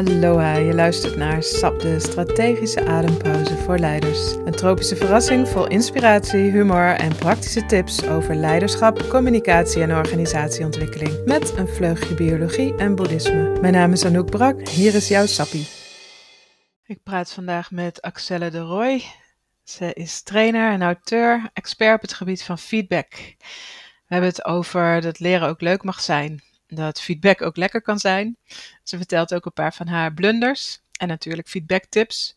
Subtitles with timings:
[0.00, 4.32] Aloha, je luistert naar SAP, de strategische adempauze voor leiders.
[4.32, 11.24] Een tropische verrassing vol inspiratie, humor en praktische tips over leiderschap, communicatie en organisatieontwikkeling.
[11.24, 13.60] Met een vleugje biologie en boeddhisme.
[13.60, 15.66] Mijn naam is Anouk Brak, hier is jouw Sappie.
[16.84, 19.02] Ik praat vandaag met Axelle de Roy.
[19.62, 23.08] Ze is trainer en auteur, expert op het gebied van feedback.
[24.06, 27.98] We hebben het over dat leren ook leuk mag zijn dat feedback ook lekker kan
[27.98, 28.36] zijn.
[28.82, 32.36] Ze vertelt ook een paar van haar blunders en natuurlijk feedback tips.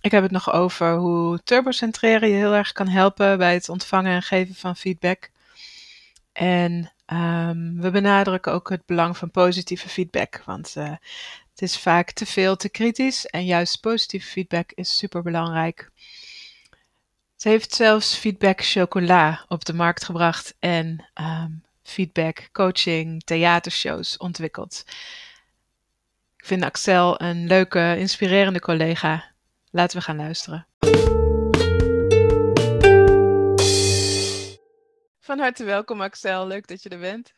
[0.00, 4.14] Ik heb het nog over hoe turbocentreren je heel erg kan helpen bij het ontvangen
[4.14, 5.30] en geven van feedback.
[6.32, 10.90] En um, we benadrukken ook het belang van positieve feedback, want uh,
[11.50, 15.90] het is vaak te veel te kritisch en juist positieve feedback is super belangrijk.
[17.36, 24.84] Ze heeft zelfs feedback chocola op de markt gebracht en um, feedback, coaching, theatershows ontwikkeld.
[26.36, 29.32] Ik vind Axel een leuke, inspirerende collega.
[29.70, 30.66] Laten we gaan luisteren.
[35.20, 37.34] Van harte welkom Axel, leuk dat je er bent.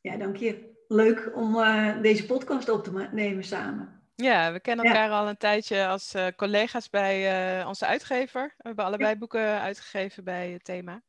[0.00, 0.72] Ja, dank je.
[0.88, 4.02] Leuk om uh, deze podcast op te nemen samen.
[4.14, 8.54] Ja, we kennen elkaar al een tijdje als uh, collega's bij uh, onze uitgever.
[8.56, 9.18] We hebben allebei ja.
[9.18, 11.02] boeken uitgegeven bij het thema.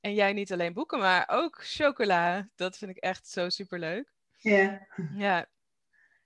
[0.00, 2.48] En jij niet alleen boeken, maar ook chocola.
[2.54, 4.12] Dat vind ik echt zo superleuk.
[4.36, 4.86] Ja.
[5.14, 5.46] Ja.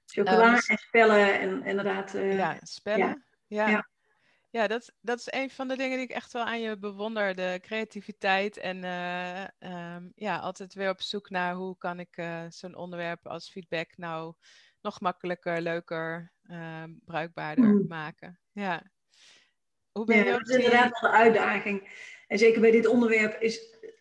[0.06, 2.14] Chocola um, en spellen en inderdaad.
[2.14, 3.24] Uh, ja, spellen.
[3.46, 3.68] Ja.
[3.68, 3.88] ja.
[4.50, 4.66] ja.
[4.66, 7.34] dat, dat is een van de dingen die ik echt wel aan je bewonder.
[7.34, 12.44] De creativiteit en uh, um, ja, altijd weer op zoek naar hoe kan ik uh,
[12.48, 14.34] zo'n onderwerp als feedback nou
[14.80, 16.32] nog makkelijker, leuker,
[17.04, 17.84] bruikbaarder mm.
[17.88, 18.38] maken.
[18.52, 18.82] Ja.
[19.92, 21.88] Hoe ben ja, je dat is inderdaad wel een uitdaging.
[22.26, 23.60] En zeker bij dit onderwerp is,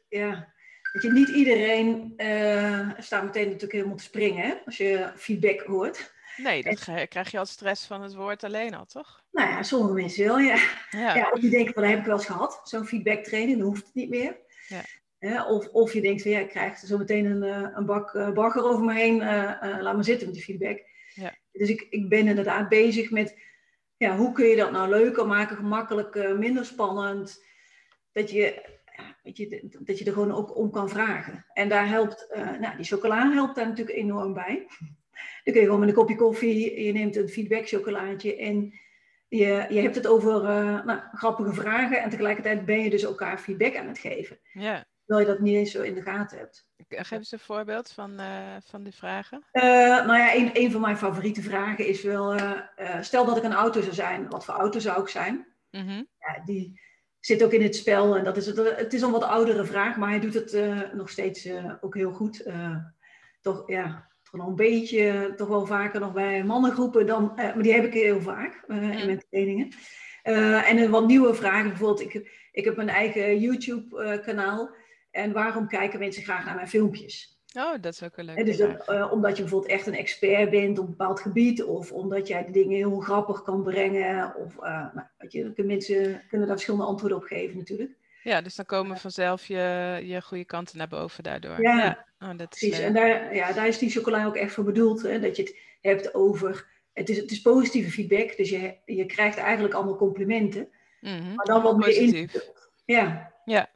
[0.10, 0.54] ja,
[0.94, 5.62] dat je niet iedereen uh, staat meteen natuurlijk helemaal te springen hè, als je feedback
[5.62, 6.14] hoort.
[6.38, 9.24] Nee, dat en, krijg je als stress van het woord alleen al, toch?
[9.32, 10.58] Nou ja, sommige mensen wel, ja.
[10.90, 11.16] ja.
[11.16, 13.68] ja of die denken van, dat heb ik wel eens gehad, zo'n feedback training, dan
[13.68, 14.38] hoeft het niet meer.
[14.68, 15.46] Ja.
[15.48, 18.32] Of, of je denkt van, ja, ik krijg zo meteen een, uh, een bak uh,
[18.32, 19.18] bagger over me heen,
[19.82, 20.82] laat me zitten met die feedback.
[21.14, 21.36] Ja.
[21.52, 23.40] Dus ik, ik ben inderdaad bezig met,
[23.98, 27.44] ja, hoe kun je dat nou leuker maken, gemakkelijk, minder spannend
[28.14, 28.62] dat je,
[29.24, 31.46] weet je, dat je er gewoon ook om kan vragen.
[31.54, 34.68] En daar helpt, uh, nou, die chocola helpt daar natuurlijk enorm bij.
[35.44, 38.74] Dan kun je gewoon met een kopje koffie, je neemt een feedback chocolaatje en
[39.28, 43.38] je, je hebt het over uh, nou, grappige vragen en tegelijkertijd ben je dus elkaar
[43.40, 44.40] feedback aan het geven.
[44.54, 44.86] Ja.
[45.06, 46.68] Terwijl je dat niet eens zo in de gaten hebt.
[46.88, 49.44] Geef eens een voorbeeld van, uh, van die vragen.
[49.54, 49.64] Uh,
[50.06, 52.40] nou ja, een, een van mijn favoriete vragen is wel,
[53.02, 55.48] stel dat ik een auto zou zijn, wat voor auto zou ik zijn?
[55.72, 56.08] Mm -hmm.
[56.20, 56.82] ja, die,
[57.26, 58.18] zit ook in het spel.
[58.18, 60.82] En dat is, het, het is een wat oudere vraag, maar hij doet het uh,
[60.94, 62.48] nog steeds uh, ook heel goed.
[62.48, 62.76] Uh,
[63.42, 67.74] toch, ja, toch nog een beetje, toch wel vaker nog bij mannengroepen dan, maar die
[67.74, 69.70] heb ik heel vaak in mijn trainingen.
[70.24, 74.76] en een wat nieuwe vraag, bijvoorbeeld, ik, ik heb mijn eigen YouTube-kanaal.
[75.12, 77.33] en waarom kijken mensen graag naar mijn filmpjes?
[77.54, 80.80] Oh, dat is ook een leuke dus uh, omdat je bijvoorbeeld echt een expert bent
[80.80, 84.94] op een bepaald gebied, of omdat jij de dingen heel grappig kan brengen, of uh,
[84.94, 87.92] nou, weet je, mensen kunnen daar verschillende antwoorden op geven natuurlijk.
[88.24, 91.62] Ja, dus dan komen vanzelf je, je goede kanten naar boven daardoor.
[91.62, 92.06] Ja, ja.
[92.20, 92.80] Oh, dat precies.
[92.80, 95.58] En daar, ja, daar is die chocola ook echt voor bedoeld, hè, dat je het
[95.82, 100.70] hebt over, het is, het is positieve feedback, dus je, je krijgt eigenlijk allemaal complimenten,
[101.00, 101.36] mm -hmm.
[101.36, 102.30] maar dan wat meer in.
[102.86, 103.34] Ja.
[103.46, 103.72] Ja.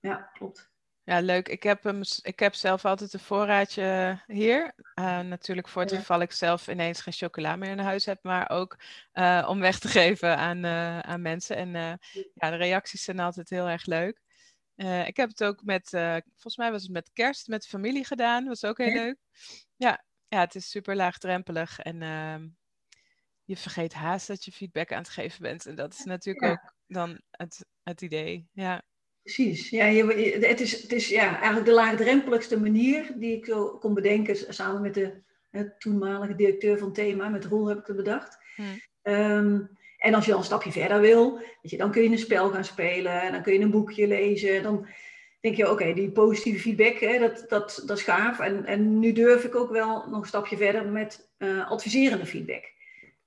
[0.00, 0.69] Ja, klopt.
[1.10, 1.48] Ja, leuk.
[1.48, 4.74] Ik heb, hem, ik heb zelf altijd een voorraadje hier.
[4.94, 8.50] Uh, natuurlijk voor het geval ik zelf ineens geen chocola meer in huis heb, maar
[8.50, 8.78] ook
[9.14, 11.56] uh, om weg te geven aan, uh, aan mensen.
[11.56, 11.70] En
[12.34, 14.20] ja, de reacties zijn altijd heel erg leuk.
[15.06, 18.44] ik heb het ook met, volgens mij was het met kerst, met familie gedaan.
[18.44, 19.16] Dat was ook heel leuk.
[19.76, 22.48] Ja, ja het is super laagdrempelig en ehm,
[23.44, 25.66] je vergeet haast dat je feedback aan het geven bent.
[25.66, 26.50] En dat is natuurlijk ja.
[26.50, 28.48] ook dan het, het idee.
[28.52, 28.82] Ja.
[29.22, 29.70] Precies.
[29.70, 30.04] Ja, je,
[30.46, 34.82] het, is, het is ja, eigenlijk de laagdrempeligste manier die ik zo kon bedenken, samen
[34.82, 35.12] met de
[35.50, 38.38] hè, toenmalige directeur van Thema, met Roel heb ik het bedacht.
[38.56, 38.80] Hmm.
[39.02, 42.18] Um, en als je dan een stapje verder wil, weet je, dan kun je een
[42.18, 44.62] spel gaan spelen, en dan kun je een boekje lezen.
[44.62, 44.86] Dan
[45.40, 48.40] denk je, oké, okay, die positieve feedback, hè, dat, dat, dat is gaaf.
[48.40, 52.72] En, en nu durf ik ook wel nog een stapje verder met uh, adviserende feedback.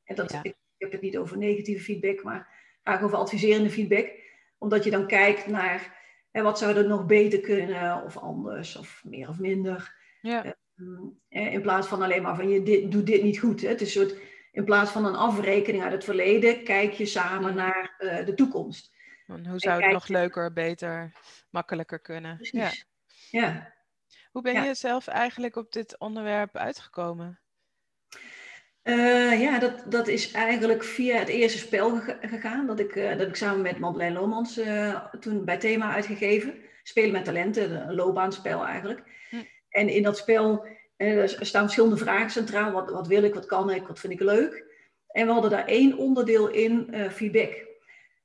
[0.03, 0.39] En dat, ja.
[0.43, 2.47] ik, ik heb het niet over negatieve feedback, maar
[2.83, 4.21] graag over adviserende feedback
[4.63, 5.97] omdat je dan kijkt naar
[6.31, 9.95] hè, wat zou er nog beter kunnen of anders of meer of minder.
[10.21, 10.55] Ja.
[10.75, 13.61] Uh, in plaats van alleen maar van je dit, doet dit niet goed.
[13.61, 13.67] Hè.
[13.67, 14.19] Het is een soort,
[14.51, 18.91] in plaats van een afrekening uit het verleden, kijk je samen naar uh, de toekomst.
[19.27, 21.11] En hoe zou het nog leuker, beter,
[21.49, 22.37] makkelijker kunnen?
[22.41, 22.71] Ja.
[23.29, 23.73] ja.
[24.31, 24.63] Hoe ben ja.
[24.63, 27.39] je zelf eigenlijk op dit onderwerp uitgekomen?
[28.83, 32.67] Uh, ja, dat, dat is eigenlijk via het eerste spel gegaan.
[32.67, 36.53] Dat ik, uh, dat ik samen met Madeleine Lomans uh, toen bij Thema uitgegeven.
[36.83, 39.03] Spelen met talenten, een loopbaanspel eigenlijk.
[39.29, 39.35] Hm.
[39.69, 40.65] En in dat spel
[41.25, 42.71] staan verschillende vragen centraal.
[42.71, 44.65] Wat, wat wil ik, wat kan ik, wat vind ik leuk?
[45.07, 47.65] En we hadden daar één onderdeel in, feedback.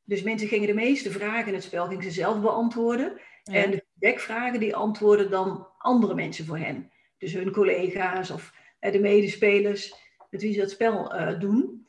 [0.05, 3.21] Dus mensen gingen de meeste vragen in het spel gingen ze zelf beantwoorden.
[3.45, 6.91] En de feedbackvragen die antwoorden dan andere mensen voor hen.
[7.19, 11.87] Dus hun collega's of de medespelers met wie ze het spel uh, doen.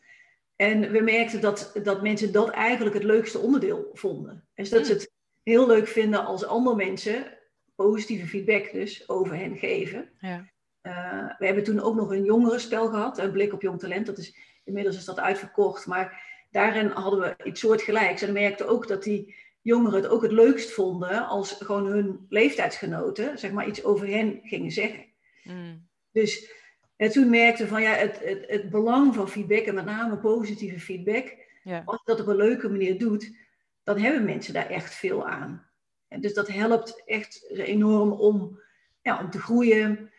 [0.56, 4.48] En we merkten dat, dat mensen dat eigenlijk het leukste onderdeel vonden.
[4.56, 5.12] Dus dat ze het
[5.44, 7.38] heel leuk vinden als andere mensen
[7.76, 10.10] positieve feedback dus over hen geven.
[10.20, 10.50] Ja.
[10.84, 14.06] Uh, we hebben toen ook nog een jongerenspel gehad, een blik op jong talent.
[14.06, 18.22] Dat is, inmiddels is dat uitverkocht, maar daarin hadden we iets soortgelijks.
[18.22, 22.26] En we merkten ook dat die jongeren het ook het leukst vonden als gewoon hun
[22.30, 25.06] leeftijdsgenoten zeg maar, iets over hen gingen zeggen.
[25.44, 25.88] Mm.
[26.12, 26.52] Dus
[27.00, 30.80] en toen merkte van ja, het, het, het belang van feedback en met name positieve
[30.80, 31.82] feedback, ja.
[31.86, 33.36] als je dat op een leuke manier doet,
[33.84, 35.68] dan hebben mensen daar echt veel aan.
[36.08, 38.60] En dus dat helpt echt enorm om,
[39.02, 40.12] ja, om te groeien,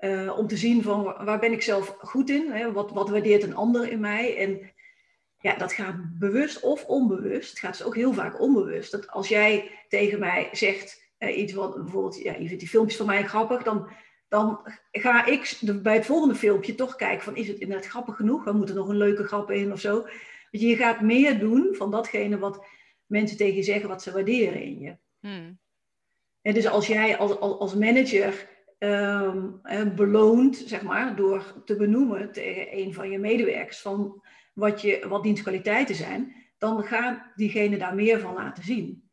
[0.00, 2.72] uh, om te zien van waar ben ik zelf goed in, hè?
[2.72, 4.36] Wat, wat waardeert een ander in mij.
[4.36, 4.70] En
[5.40, 7.50] ja, dat gaat bewust of onbewust.
[7.50, 8.90] Het gaat dus ook heel vaak onbewust.
[8.90, 12.96] Dat als jij tegen mij zegt uh, iets wat bijvoorbeeld, ja, je vindt die filmpjes
[12.96, 13.88] van mij grappig, dan
[14.28, 14.60] dan
[14.92, 18.44] ga ik bij het volgende filmpje toch kijken van is het inderdaad grappig genoeg?
[18.44, 20.06] We moeten nog een leuke grap in of zo.
[20.50, 22.64] Dus je gaat meer doen van datgene wat
[23.06, 24.96] mensen tegen je zeggen, wat ze waarderen in je.
[25.20, 25.58] Hmm.
[26.42, 28.48] En dus als jij als, als, manager
[28.78, 29.60] um,
[29.94, 34.22] beloont, zeg maar, door te benoemen tegen een van je medewerkers van
[34.52, 39.10] wat, je, wat dienstkwaliteiten zijn, dan gaat diegene daar meer van laten zien.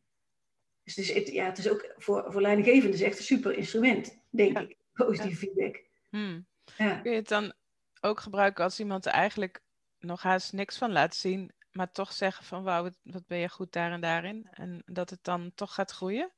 [0.83, 4.59] Dus het is, ja, het is ook voor, voor leidinggevenden echt een super instrument, denk
[4.59, 5.83] ik positieve feedback.
[6.09, 6.47] Hmm.
[6.77, 7.00] Ja.
[7.00, 7.53] Kun je het dan
[8.01, 9.62] ook gebruiken als iemand er eigenlijk
[10.00, 13.71] nog haast niks van laat zien, maar toch zeggen van wauw, wat ben je goed
[13.71, 14.47] daar en daarin?
[14.51, 16.31] En dat het dan toch gaat groeien?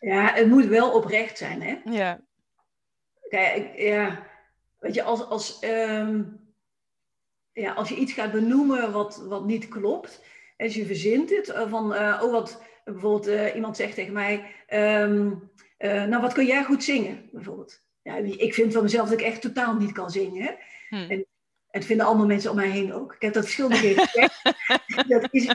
[0.00, 1.80] Ja, het moet wel oprecht zijn, hè?
[1.84, 2.20] Ja.
[3.28, 4.26] Kijk, ja,
[4.78, 6.22] weet je, als, als, ehm,
[7.52, 10.24] ja, als je iets gaat benoemen wat, wat niet klopt,
[10.56, 14.54] en je verzint het, eh, van, uh, oh wat, bijvoorbeeld uh, iemand zegt tegen mij,
[15.02, 15.52] um,
[15.84, 17.82] uh, nou, wat kun jij goed zingen, bijvoorbeeld?
[18.02, 20.42] Ja, ik vind van mezelf dat ik echt totaal niet kan zingen.
[20.42, 20.50] Hè?
[20.88, 21.10] Hmm.
[21.10, 21.26] En,
[21.70, 23.14] en dat vinden andere mensen om mij heen ook.
[23.14, 24.42] Ik heb dat verschillende keren gezegd.
[25.08, 25.46] dat is,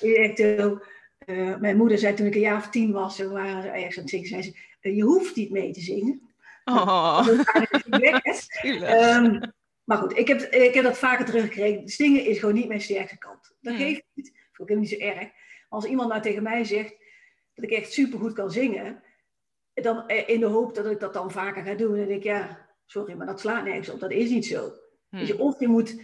[0.00, 0.80] echt zo.
[1.26, 4.02] Uh, mijn moeder zei toen ik een jaar of tien was, we waren ergens aan
[4.02, 6.30] het zingen, zei ze, uh, je hoeft niet mee te zingen.
[6.64, 7.28] Oh.
[8.64, 9.40] um,
[9.88, 11.88] maar goed, ik heb, ik heb dat vaker teruggekregen.
[11.88, 13.54] Zingen is gewoon niet mijn sterkste kant.
[13.60, 13.82] Dat hmm.
[13.82, 14.32] geeft niet.
[14.32, 15.28] Dat vind ik niet zo erg.
[15.68, 16.96] Als iemand nou tegen mij zegt
[17.54, 19.02] dat ik echt supergoed kan zingen,
[19.74, 21.96] dan, eh, in de hoop dat ik dat dan vaker ga doen.
[21.96, 24.00] En ik, ja, sorry, maar dat slaat nergens op.
[24.00, 24.72] Dat is niet zo.
[25.08, 25.20] Hmm.
[25.20, 26.00] je, of je moet,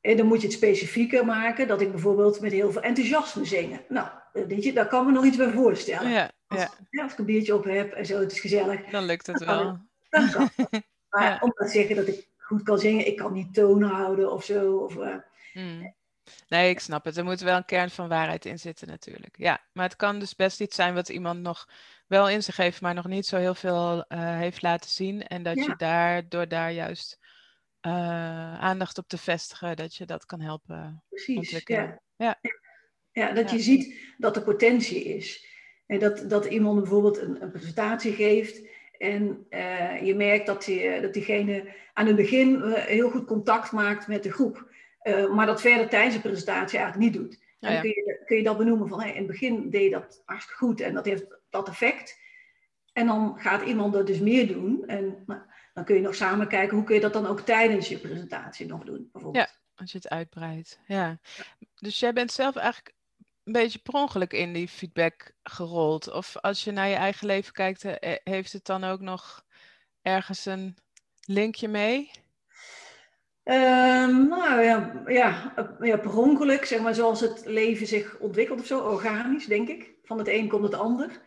[0.00, 1.68] eh, dan moet je het specifieker maken.
[1.68, 3.80] Dat ik bijvoorbeeld met heel veel enthousiasme zingen.
[3.88, 6.10] Nou, eh, weet je, daar kan me nog iets bij voorstellen.
[6.10, 6.60] Ja, als,
[6.90, 7.02] ja.
[7.02, 8.90] als ik een biertje op heb en zo, het is gezellig.
[8.90, 9.78] Dan lukt het wel.
[11.10, 14.44] maar om te zeggen dat ik goed kan zingen, ik kan niet tonen houden of
[14.44, 14.76] zo.
[14.76, 14.94] Of,
[15.52, 15.94] hmm.
[16.48, 17.16] Nee, ik snap het.
[17.16, 19.34] Er moet wel een kern van waarheid in zitten natuurlijk.
[19.38, 21.68] Ja, maar het kan dus best iets zijn wat iemand nog
[22.06, 25.22] wel in zich heeft, maar nog niet zo heel veel uh, heeft laten zien.
[25.22, 27.18] En dat je daar, door daar juist
[27.86, 32.00] uh, aandacht op te vestigen, dat je dat kan helpen Precies, ja.
[32.16, 32.40] ja.
[33.12, 35.46] Ja, dat je ziet dat er potentie is.
[35.86, 41.00] En dat, dat iemand bijvoorbeeld een, een presentatie geeft en uh, je merkt dat, die,
[41.00, 44.72] dat diegene aan het begin heel goed contact maakt met de groep.
[45.34, 47.42] Maar dat verder tijdens de presentatie eigenlijk niet doet.
[47.58, 50.22] Dan kun, je, kun je dat benoemen van hey, in het begin deed je dat
[50.24, 52.18] hartstikke goed en dat heeft dat effect.
[52.92, 54.86] En dan gaat iemand dat dus meer doen.
[54.86, 55.40] En nou,
[55.74, 58.66] dan kun je nog samen kijken hoe kun je dat dan ook tijdens je presentatie
[58.66, 59.08] nog doen.
[59.12, 59.48] Bijvoorbeeld.
[59.48, 60.80] Ja, als je het uitbreidt.
[60.86, 61.18] Ja.
[61.74, 62.94] Dus jij bent zelf eigenlijk
[63.44, 66.12] een beetje per ongeluk in die feedback gerold.
[66.12, 69.44] Of als je naar je eigen leven kijkt, eh, heeft het dan ook nog
[70.02, 70.76] ergens een
[71.24, 72.10] linkje mee?
[73.44, 78.66] Um, nou ja, ja, ja, per ongeluk, zeg maar, zoals het leven zich ontwikkelt of
[78.66, 79.94] zo, organisch, denk ik.
[80.02, 81.22] Van het een komt het ander.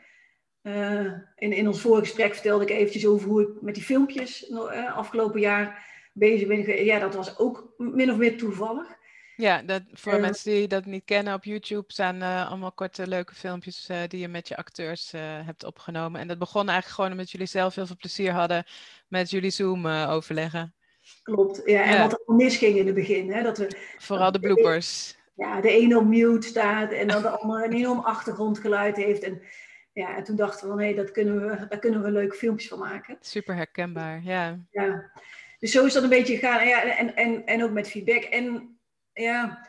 [0.63, 4.50] Uh, in, in ons vorige gesprek vertelde ik eventjes over hoe ik met die filmpjes
[4.50, 6.86] uh, afgelopen jaar bezig ben.
[6.86, 8.95] Ja, dat was ook min of meer toevallig.
[9.36, 13.36] Ja, dat, voor uh, mensen die dat niet kennen, op YouTube staan allemaal korte leuke
[13.36, 15.12] filmpjes die je met je acteurs
[15.45, 16.21] hebt opgenomen.
[16.21, 18.63] En dat begon eigenlijk gewoon omdat jullie zelf heel veel plezier hadden
[19.07, 20.75] met jullie Zoom-overleggen.
[21.23, 21.83] Klopt, ja.
[21.83, 23.31] En wat er misging in het begin.
[23.31, 25.17] Hè, dat we, Vooral de bloopers.
[25.35, 29.23] Ja, de ene op mute staat en dan de andere een enorm achtergrondgeluid heeft.
[29.23, 29.41] En
[29.93, 32.69] ja, en toen dachten we van hé, dat kunnen we, daar kunnen we leuke filmpjes
[32.69, 33.17] van maken.
[33.19, 34.59] Super herkenbaar, ja.
[34.71, 35.11] Ja,
[35.59, 36.59] dus zo is dat een beetje gegaan.
[36.59, 38.23] En, ja, en, en, en ook met feedback.
[38.23, 38.77] En
[39.13, 39.67] ja,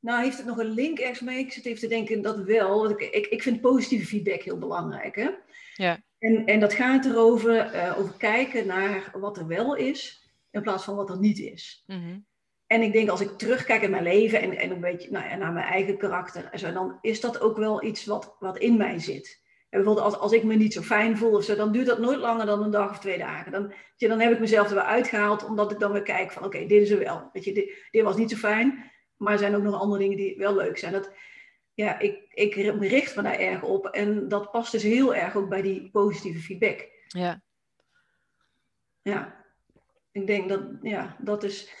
[0.00, 1.38] nou heeft het nog een link ergens mee.
[1.38, 2.82] Ik zit even te denken dat wel.
[2.82, 5.16] Want ik, ik, ik vind positieve feedback heel belangrijk.
[5.16, 5.30] Hè?
[5.74, 6.00] Ja.
[6.18, 10.84] En, en dat gaat erover uh, over kijken naar wat er wel is, in plaats
[10.84, 11.82] van wat er niet is.
[11.86, 12.26] Mm
[12.66, 15.36] En ik denk als ik terugkijk in mijn leven en, en een beetje nou ja,
[15.36, 18.76] naar mijn eigen karakter, en zo, dan is dat ook wel iets wat, wat in
[18.76, 19.46] mij zit.
[19.68, 21.98] En bijvoorbeeld als, als ik me niet zo fijn voel of zo, dan duurt dat
[21.98, 23.52] nooit langer dan een dag of twee dagen.
[23.52, 26.44] Dan, je, dan heb ik mezelf er weer uitgehaald, omdat ik dan weer kijk van
[26.44, 27.30] oké, dit is er wel.
[27.32, 30.16] Weet je, dit, dit, was niet zo fijn, maar er zijn ook nog andere dingen
[30.16, 30.92] die wel leuk zijn.
[30.92, 31.10] Dat,
[31.74, 33.86] ja, ik, ik richt me daar erg op.
[33.86, 36.88] En dat past dus heel erg ook bij die positieve feedback.
[37.06, 37.42] Ja.
[39.02, 39.37] Ja.
[40.12, 41.72] Ik denk dat, ja, dat is...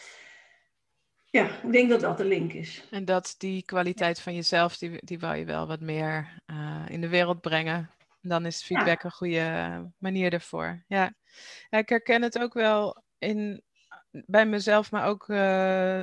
[1.30, 2.84] Ja, ik denk dat dat de link is.
[2.90, 7.00] En dat die kwaliteit van jezelf, die, die wou je wel wat meer uh, in
[7.00, 7.90] de wereld brengen.
[8.20, 10.84] Dan is feedback een goede manier ervoor.
[10.86, 11.14] Ja.
[11.70, 11.78] ja.
[11.78, 13.62] ik herken het ook wel in,
[14.10, 16.02] bij mezelf, maar ook uh,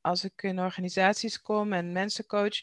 [0.00, 2.62] als ik in organisaties kom en mensen coach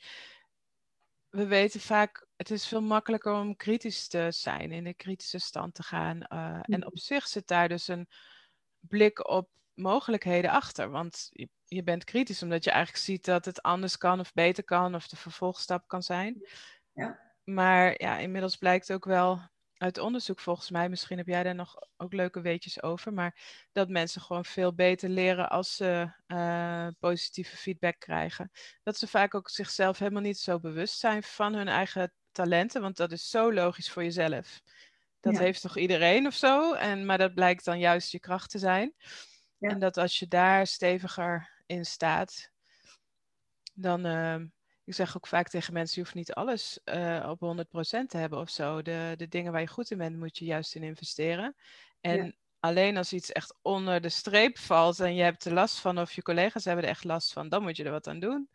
[1.34, 5.74] we weten vaak, het is veel makkelijker om kritisch te zijn, in de kritische stand
[5.74, 6.18] te gaan.
[6.18, 6.84] Uh, En Mhm.
[6.84, 8.08] op zich zit daar dus een
[8.88, 10.90] blik op mogelijkheden achter.
[10.90, 14.64] Want je, je bent kritisch omdat je eigenlijk ziet dat het anders kan of beter
[14.64, 16.48] kan of de vervolgstap kan zijn.
[16.94, 17.20] Ja.
[17.44, 19.42] Maar ja, inmiddels blijkt ook wel
[19.78, 23.90] uit onderzoek volgens mij, misschien heb jij daar nog ook leuke weetjes over, maar dat
[23.90, 28.52] mensen gewoon veel beter leren als ze uh, positieve feedback krijgen.
[28.84, 32.98] Dat ze vaak ook zichzelf helemaal niet zo bewust zijn van hun eigen talenten, want
[32.98, 34.62] dat is zo logisch voor jezelf.
[35.24, 35.40] Dat Ja.
[35.40, 36.74] heeft toch iedereen of zo?
[36.74, 38.94] En, maar dat blijkt dan juist je kracht te zijn.
[39.58, 39.70] Ja.
[39.70, 42.52] En dat als je daar steviger in staat,
[43.74, 44.36] dan, uh,
[44.84, 48.40] ik zeg ook vaak tegen mensen, je hoeft niet alles uh, op 100% te hebben
[48.40, 48.82] of zo.
[48.82, 51.56] De, de dingen waar je goed in bent, moet je juist in investeren.
[52.02, 52.32] En Ja.
[52.60, 56.12] alleen als iets echt onder de streep valt en je hebt er last van of
[56.14, 58.50] je collega's hebben er echt last van, dan moet je er wat aan doen.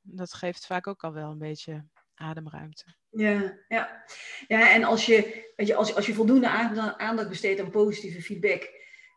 [0.00, 3.00] Dat geeft vaak ook al wel een beetje ademruimte.
[3.12, 4.04] Ja, ja.
[4.48, 6.48] ja en als je, weet je, als, als je voldoende
[6.96, 8.70] aandacht besteedt aan positieve feedback,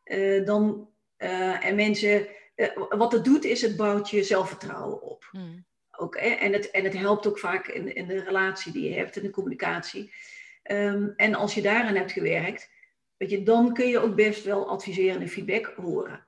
[0.06, 5.32] uh, dan, uh, en mensen, uh, wat het doet is het bouwt je zelfvertrouwen op.
[5.92, 6.28] Ook, hè?
[6.28, 9.24] En, het, en het helpt ook vaak in, in de relatie die je hebt, in
[9.24, 10.14] de communicatie.
[10.72, 12.70] Um, en als je daaraan hebt gewerkt,
[13.18, 16.25] weet je, dan kun je ook best wel adviserende feedback horen.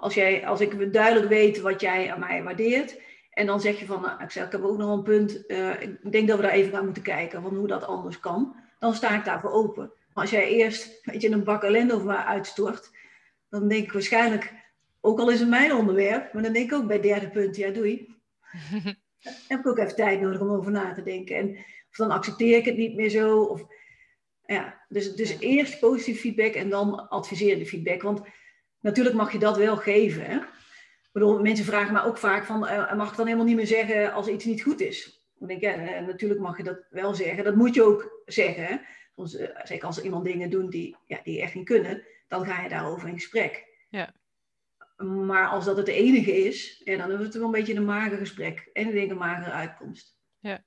[0.00, 3.00] Als, jij, als ik duidelijk weet wat jij aan mij waardeert,
[3.32, 5.80] en dan zeg je van, nou, ik, zeg, ik heb ook nog een punt, uh,
[5.80, 8.56] ik denk dat we daar even naar moeten kijken, van hoe dat anders kan.
[8.78, 9.92] Dan sta ik daarvoor open.
[10.12, 12.90] Maar als jij eerst weet je, een bak ellende over mij uitstort,
[13.48, 14.52] dan denk ik waarschijnlijk,
[15.00, 17.56] ook al is het mijn onderwerp, maar dan denk ik ook bij het derde punt,
[17.56, 18.14] ja doei.
[19.22, 21.36] Dan heb ik ook even tijd nodig om over na te denken.
[21.36, 21.56] En
[21.90, 23.42] of dan accepteer ik het niet meer zo.
[23.42, 23.64] Of,
[24.46, 28.02] ja, dus, dus eerst positief feedback en dan adviserende feedback.
[28.02, 28.20] Want
[28.80, 30.24] natuurlijk mag je dat wel geven.
[30.24, 30.38] Hè?
[31.12, 34.12] Bedoel, mensen vragen me ook vaak van, uh, mag ik dan helemaal niet meer zeggen
[34.12, 35.26] als iets niet goed is?
[35.38, 37.44] Dan denk ik, ja, natuurlijk mag je dat wel zeggen.
[37.44, 38.64] Dat moet je ook zeggen.
[38.64, 38.76] Hè?
[39.14, 42.62] Soms, uh, zeker als iemand dingen doen die, ja, die echt niet kunnen, dan ga
[42.62, 43.66] je daarover in gesprek.
[43.88, 44.14] Ja.
[44.96, 48.18] Maar als dat het enige is, ja, dan is het wel een beetje een mager
[48.18, 48.70] gesprek.
[48.72, 50.16] En ik denk een magere uitkomst.
[50.38, 50.64] Ja.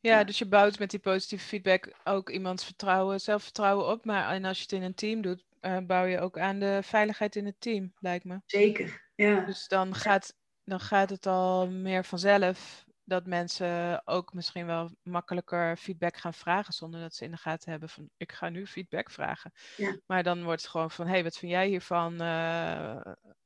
[0.00, 4.04] Ja, dus je bouwt met die positieve feedback ook iemands vertrouwen, zelfvertrouwen op.
[4.04, 6.78] Maar en als je het in een team doet, uh, bouw je ook aan de
[6.82, 8.40] veiligheid in het team, lijkt me.
[8.46, 9.44] Zeker, ja.
[9.44, 15.76] Dus dan gaat, dan gaat het al meer vanzelf dat mensen ook misschien wel makkelijker
[15.76, 19.10] feedback gaan vragen zonder dat ze in de gaten hebben van ik ga nu feedback
[19.10, 19.52] vragen.
[19.76, 19.98] Ja.
[20.06, 22.12] Maar dan wordt het gewoon van hé, hey, wat vind jij hiervan?
[22.12, 23.00] Uh,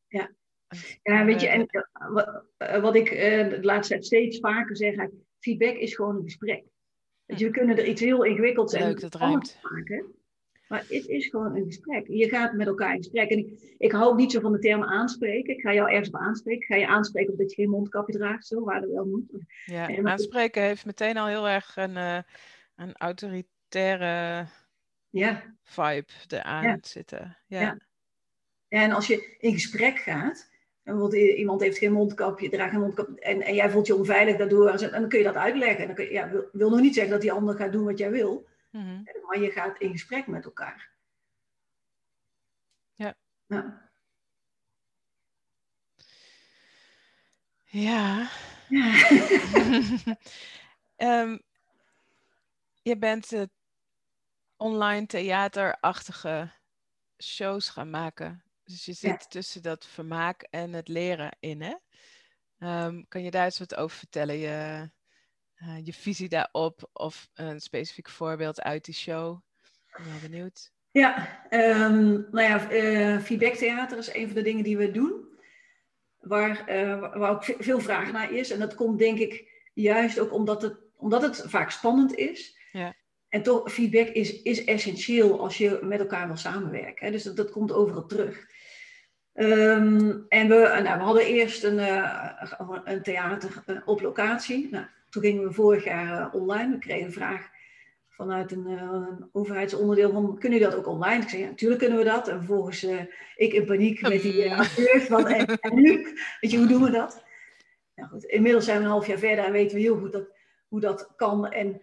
[0.07, 0.31] ja.
[1.03, 2.45] ja, weet je, en uh, wat,
[2.81, 3.19] wat, ik uh,
[3.51, 4.95] de laatste tijd steeds vaker zeg,
[5.39, 6.65] feedback is gewoon een gesprek.
[7.25, 9.59] We kunnen er iets heel ingewikkelds Leuk, en dat ruimt.
[9.63, 10.15] maken.
[10.69, 12.07] Maar het is gewoon een gesprek.
[12.09, 13.31] Je gaat met elkaar in gesprek.
[13.31, 15.55] En ik, ik hou niet zo van de term aanspreken.
[15.55, 16.61] Ik ga jou ergens op aanspreken.
[16.61, 19.45] Ik ga je aanspreken omdat je geen mondkapje draagt, zo waar dat wel moet.
[19.65, 22.19] Ja, en aanspreken heeft meteen al heel erg een, uh,
[22.77, 24.47] een autoritaire
[25.11, 25.43] ja.
[25.63, 26.79] vibe eraan ja.
[26.81, 27.37] zitten.
[27.47, 27.61] Ja.
[27.61, 27.79] ja.
[28.69, 30.51] En als je in gesprek gaat,
[30.83, 34.37] en bijvoorbeeld iemand heeft geen mondkapje, draagt geen mondkapje, en, en jij voelt je onveilig
[34.37, 35.79] daardoor, en dan kun je dat uitleggen.
[35.79, 37.85] En dan kun je, ja, wil, wil nog niet zeggen dat die ander gaat doen
[37.85, 38.47] wat jij wil.
[38.76, 39.25] Mm -hmm.
[39.26, 40.90] Maar je gaat in gesprek met elkaar.
[42.95, 43.14] Ja.
[43.47, 43.90] Ja.
[47.64, 48.30] Ja.
[48.68, 49.11] ja.
[50.97, 51.42] um,
[52.88, 53.42] je bent uh,
[54.56, 56.52] online theaterachtige
[57.23, 58.45] shows gaan maken.
[58.64, 59.28] Dus je zit Ja.
[59.28, 61.75] tussen dat vermaak en het leren in, hè?
[62.59, 64.37] Um, kan je daar eens wat over vertellen?
[64.37, 64.90] Je,
[65.63, 69.41] uh, je visie daarop of een specifiek voorbeeld uit die show?
[69.89, 70.73] Ik ben wel benieuwd.
[70.91, 75.25] Ja, um, nou ja, uh, feedbacktheater is een van de dingen die we doen.
[76.19, 78.51] Waar, uh, waar ook veel vraag naar is.
[78.51, 82.59] En dat komt denk ik juist ook omdat het, omdat het vaak spannend is.
[82.73, 82.95] Ja.
[83.29, 87.07] En toch, feedback is, is essentieel als je met elkaar wil samenwerken.
[87.07, 87.13] Hè?
[87.13, 88.47] Dus dat, dat komt overal terug.
[89.35, 92.43] Um, en we, nou, we hadden eerst een, uh,
[92.85, 94.69] een theater op locatie.
[94.71, 94.87] Nou,
[95.17, 96.71] toen gingen we vorig jaar online.
[96.71, 97.49] We kregen een vraag
[98.09, 101.23] vanuit een, uh, een, overheidsonderdeel van, kunnen jullie dat ook online?
[101.23, 102.29] Ik zei, ja, natuurlijk kunnen we dat.
[102.29, 103.01] En vervolgens uh,
[103.37, 106.03] ik in paniek met die uh, acteurs van, en, en, nu?
[106.41, 107.25] Weet je, hoe doen we dat?
[107.95, 110.29] Nou goed, inmiddels zijn we een half jaar verder en weten we heel goed dat,
[110.69, 111.51] hoe dat kan.
[111.51, 111.81] En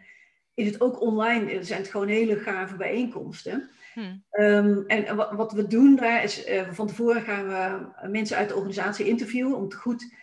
[0.54, 3.70] is het ook online, zijn het gewoon hele gave bijeenkomsten.
[3.94, 4.24] Hmm.
[4.32, 8.56] Um, en wat, wat, we doen daar is, van tevoren gaan we mensen uit de
[8.56, 10.14] organisatie interviewen om te goed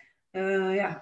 [0.73, 1.01] ja,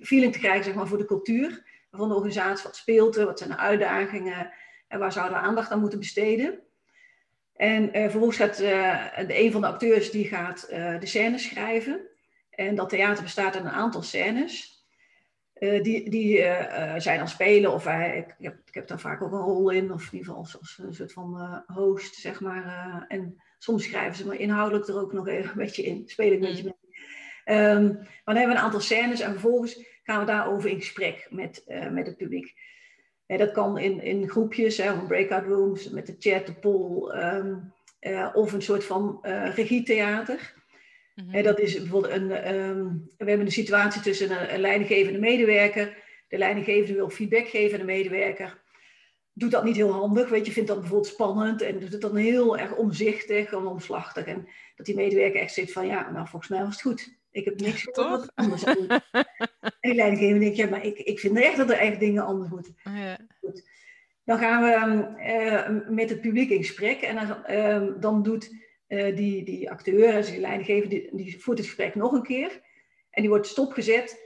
[0.00, 3.38] feeling te krijgen zeg maar, voor de cultuur van de organisatie, wat speelt er, wat
[3.38, 4.52] zijn de uitdagingen
[4.88, 6.60] en waar zouden we aandacht aan moeten besteden.
[7.56, 12.00] En uh, vervolgens gaat uh, een van de acteurs die gaat uh, de scènes schrijven.
[12.50, 14.84] En dat theater bestaat uit een aantal scènes.
[15.58, 16.36] die die
[16.96, 20.02] zijn dan spelen, of ik, heb, ik heb daar vaak ook een rol in, of
[20.02, 23.04] in ieder geval als, een soort van host, zeg maar.
[23.08, 26.32] en soms schrijven ze me inhoudelijk er ook nog even een beetje in, speel ik
[26.32, 26.85] een beetje mee.
[27.48, 31.26] Um, maar dan hebben we een aantal scènes en vervolgens gaan we daarover in gesprek
[31.30, 32.54] met, uh, met het publiek.
[33.26, 37.72] Ja, dat kan in, in groepjes, hè, breakout rooms, met de chat, de poll, um,
[38.00, 40.54] uh, of een soort van uh, regietheater.
[41.14, 41.42] Mm -hmm.
[41.42, 45.96] dat is bijvoorbeeld een, um, we hebben een situatie tussen een, een leidinggevende medewerker.
[46.28, 48.64] De leidinggevende wil feedback geven aan de medewerker
[49.38, 50.28] doet dat niet heel handig.
[50.28, 54.24] Weet je, vindt dat bijvoorbeeld spannend en doet het dan heel erg omzichtig en omslachtig.
[54.24, 57.18] En dat die medewerker echt zit van, ja, nou volgens mij was het goed.
[57.36, 59.00] Ik heb niks gehoord wat anders moet.
[59.10, 62.50] en die leidinggever denkt, ja, maar ik, ik vind echt dat er echt dingen anders
[62.50, 62.76] moeten.
[62.84, 63.18] Ja.
[63.40, 63.68] Goed.
[64.24, 68.54] Dan gaan we uh, met het publiek in gesprek en dan, uh, dan doet
[68.88, 72.60] uh, die, die acteur, dus die leidinggever, die, die voert het gesprek nog een keer.
[73.10, 74.24] En die wordt stopgezet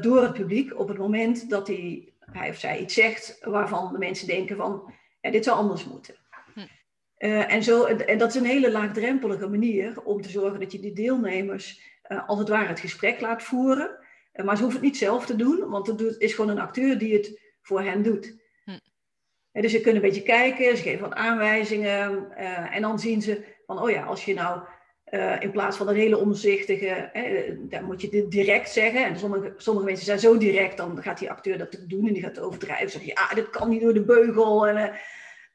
[0.00, 3.98] door het publiek op het moment dat hij, hij of zij iets zegt waarvan de
[3.98, 6.14] mensen denken van, ja, dit zou anders moeten.
[6.54, 6.60] Hm.
[7.26, 10.92] en, zo, en dat is een hele laagdrempelige manier om te zorgen dat je die
[10.92, 11.93] deelnemers
[12.26, 13.98] als het ware het gesprek laat voeren.
[14.34, 16.98] Uh, maar ze hoeven het niet zelf te doen, want het is gewoon een acteur
[16.98, 18.42] die het voor hen doet.
[18.64, 19.60] Hm.
[19.60, 22.36] dus ze kunnen een beetje kijken, ze geven wat aanwijzingen
[22.70, 24.60] en dan zien ze van, oh ja, als je nou
[25.38, 27.10] in plaats van een hele omzichtige,
[27.68, 29.04] dan moet je dit direct zeggen.
[29.04, 32.22] En sommige, sommige mensen zijn zo direct, dan gaat die acteur dat doen en die
[32.22, 32.90] gaat overdrijven.
[32.90, 34.68] Zeggen, ja, dit kan niet door de beugel.
[34.68, 34.94] En,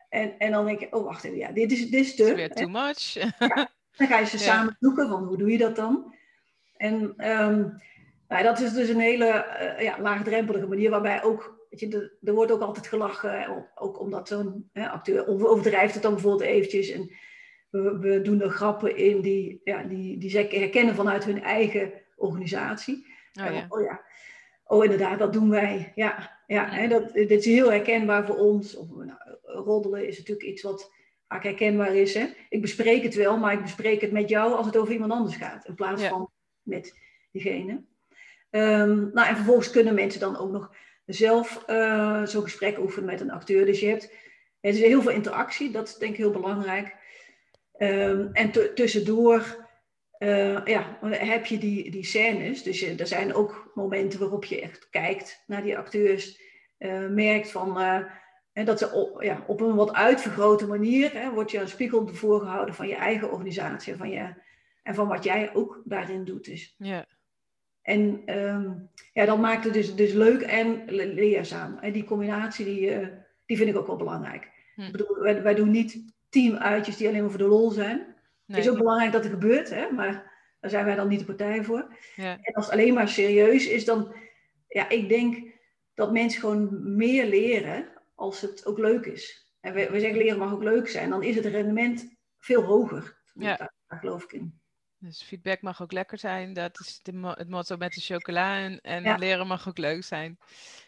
[0.10, 2.36] en, en dan denk je, oh wacht even, ja, dit is, dit is te...
[2.36, 3.14] Weer too much.
[3.98, 6.14] dan ga je ze samen zoeken van, hoe doe je dat dan?
[6.80, 6.94] En
[7.30, 7.82] um,
[8.28, 12.34] nou, dat is dus een hele uh, ja, laagdrempelige manier waarbij ook, weet je, er
[12.34, 16.90] wordt ook altijd gelachen, ook omdat zo'n acteur overdrijft het dan bijvoorbeeld eventjes.
[16.90, 17.12] En
[17.70, 21.92] we, we, doen er grappen in die, ja, die, die ze herkennen vanuit hun eigen
[22.16, 23.08] organisatie.
[23.42, 23.66] Oh ja.
[23.70, 24.02] oh ja.
[24.64, 25.92] Oh, inderdaad, dat doen wij.
[25.96, 28.76] Ja, ja, Hè, dat, dit is heel herkenbaar voor ons.
[28.76, 30.92] Of, nou, roddelen is natuurlijk iets wat
[31.28, 32.14] vaak herkenbaar is.
[32.14, 32.26] Hè?
[32.50, 35.36] Ik bespreek het wel, maar ik bespreek het met jou als het over iemand anders
[35.36, 35.66] gaat.
[35.66, 36.30] In plaats van
[36.64, 36.98] met
[37.32, 37.72] diegene.
[38.52, 43.22] Um, nou, en vervolgens kunnen mensen dan ook nog zelf uh, zo'n gesprek oefenen met
[43.22, 43.66] een acteur.
[43.66, 44.12] Dus je hebt
[44.62, 46.96] er is heel veel interactie, dat is denk ik heel belangrijk.
[47.78, 49.68] Um, en tussendoor
[50.20, 52.64] uh, ja, heb je die, die scènes.
[52.64, 56.42] Dus er zijn ook momenten waarop je echt kijkt naar die acteurs.
[56.80, 57.74] Uh, merkt van,
[58.54, 62.76] dat ze op, ja, op een wat uitvergrote manier hè, wordt je een spiegel voorgehouden
[62.76, 64.34] van je eigen organisatie, van je
[64.84, 66.46] en van wat jij ook daarin doet.
[66.46, 66.76] Dus.
[66.78, 67.06] Ja.
[67.82, 71.78] En um, ja, dat maakt het dus, dus leuk en leerzaam.
[71.78, 73.08] En die combinatie, die, uh,
[73.46, 74.50] die vind ik ook wel belangrijk.
[74.76, 74.82] Hm.
[74.82, 78.16] Ik bedoel, wij, wij, doen niet teamuitjes die alleen maar voor de lol zijn.
[78.46, 81.26] Het is ook belangrijk dat er gebeurt, hè, maar daar zijn wij dan niet de
[81.26, 81.96] partij voor.
[82.16, 82.38] Ja.
[82.42, 84.16] En als het alleen maar serieus is, dan...
[84.68, 85.54] Ja, ik denk
[85.94, 89.54] dat mensen gewoon meer leren als het ook leuk is.
[89.60, 91.10] En we, we zeggen leren mag ook leuk zijn.
[91.10, 93.18] Dan is het rendement veel hoger.
[93.34, 93.58] Ja.
[93.58, 94.60] daar geloof ik in.
[95.00, 96.54] Dus feedback mag ook lekker zijn.
[96.54, 98.58] Dat is de, het motto met de chocola.
[98.58, 100.38] En, en leren mag ook leuk zijn.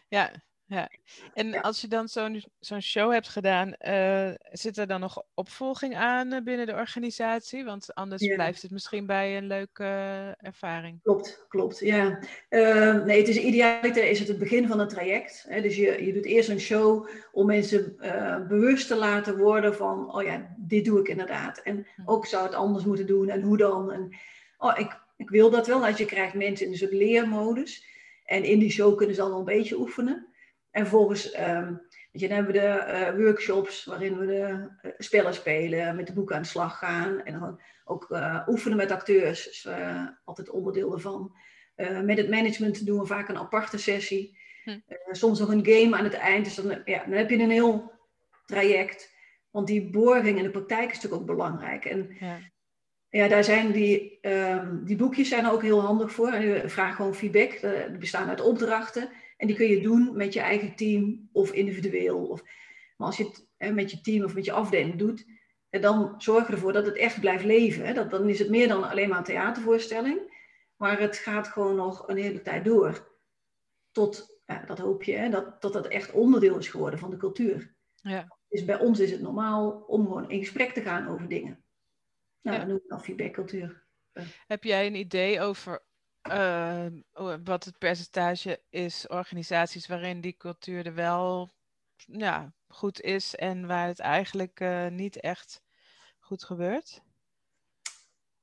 [0.08, 0.32] Ja,
[0.72, 0.88] ja.
[1.34, 5.96] En als je dan zo'n zo'n show hebt gedaan, uh, zit er dan nog opvolging
[5.96, 7.64] aan uh, binnen de organisatie?
[7.64, 11.00] Want anders blijft het misschien bij een leuke uh, ervaring.
[11.02, 11.78] Klopt, klopt.
[11.78, 12.18] Ja.
[13.04, 15.44] Nee, het is idealiter is het het begin van het traject.
[15.48, 15.60] Hè?
[15.60, 17.96] Dus je, je doet eerst een show om mensen
[18.48, 21.58] bewust te laten worden van, oh ja, dit doe ik inderdaad.
[21.58, 22.02] En hm.
[22.04, 23.92] ook zou het anders moeten doen en hoe dan.
[23.92, 24.16] En,
[24.58, 25.86] oh, ik, ik wil dat wel.
[25.86, 27.90] Als je krijgt mensen in een soort leermodus.
[28.24, 30.31] En in die show kunnen ze dan al een beetje oefenen.
[30.72, 31.82] En vervolgens um,
[32.12, 36.48] dan hebben we de workshops waarin we de spellen spelen, met de boeken aan de
[36.48, 37.22] slag gaan.
[37.24, 38.08] En dan ook
[38.46, 39.68] oefenen met acteurs, is
[40.24, 41.36] altijd onderdeel ervan.
[42.02, 44.40] met het management doen we vaak een aparte sessie.
[44.64, 44.78] Hm.
[45.10, 46.44] soms nog een game aan het eind.
[46.44, 47.92] Dus dan, ja, dan heb je een heel
[48.46, 49.14] traject.
[49.50, 51.84] Want die borging in de praktijk is natuurlijk ook belangrijk.
[51.84, 52.38] En ja,
[53.08, 56.28] ja daar zijn die, um, die boekjes zijn er ook heel handig voor.
[56.28, 57.60] En je vraagt gewoon feedback.
[57.88, 59.08] Die bestaan uit opdrachten.
[59.42, 62.26] En die kun je doen met je eigen team of individueel.
[62.26, 62.42] Of,
[62.96, 65.26] maar als je het hè, met je team of met je afdeling doet,
[65.70, 67.86] dan zorg ervoor dat het echt blijft leven.
[67.86, 67.94] Hè.
[67.94, 70.20] Dat, dan is het meer dan alleen maar een theatervoorstelling.
[70.76, 73.16] Maar het gaat gewoon nog een hele tijd door.
[73.90, 77.16] Tot, ja, dat hoop je, hè, dat, dat dat echt onderdeel is geworden van de
[77.16, 77.74] cultuur.
[77.94, 78.38] Ja.
[78.48, 81.64] Dus bij ons is het normaal om gewoon in gesprek te gaan over dingen.
[82.40, 82.62] Nou, ja.
[82.62, 83.86] dat noem ik dan feedbackcultuur.
[84.46, 85.82] Heb jij een idee over
[86.30, 86.86] uh,
[87.44, 91.50] wat het percentage is organisaties waarin die cultuur er wel
[91.96, 95.62] ja, goed is en waar het eigenlijk uh, niet echt
[96.18, 97.02] goed gebeurt?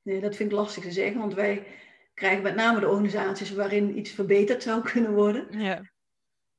[0.02, 1.68] Nee, dat vind ik lastig te zeggen, want wij
[2.13, 5.60] krijgen met name de organisaties waarin iets verbeterd zou kunnen worden.
[5.60, 5.92] Ja.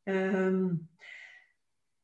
[0.05, 0.89] Um,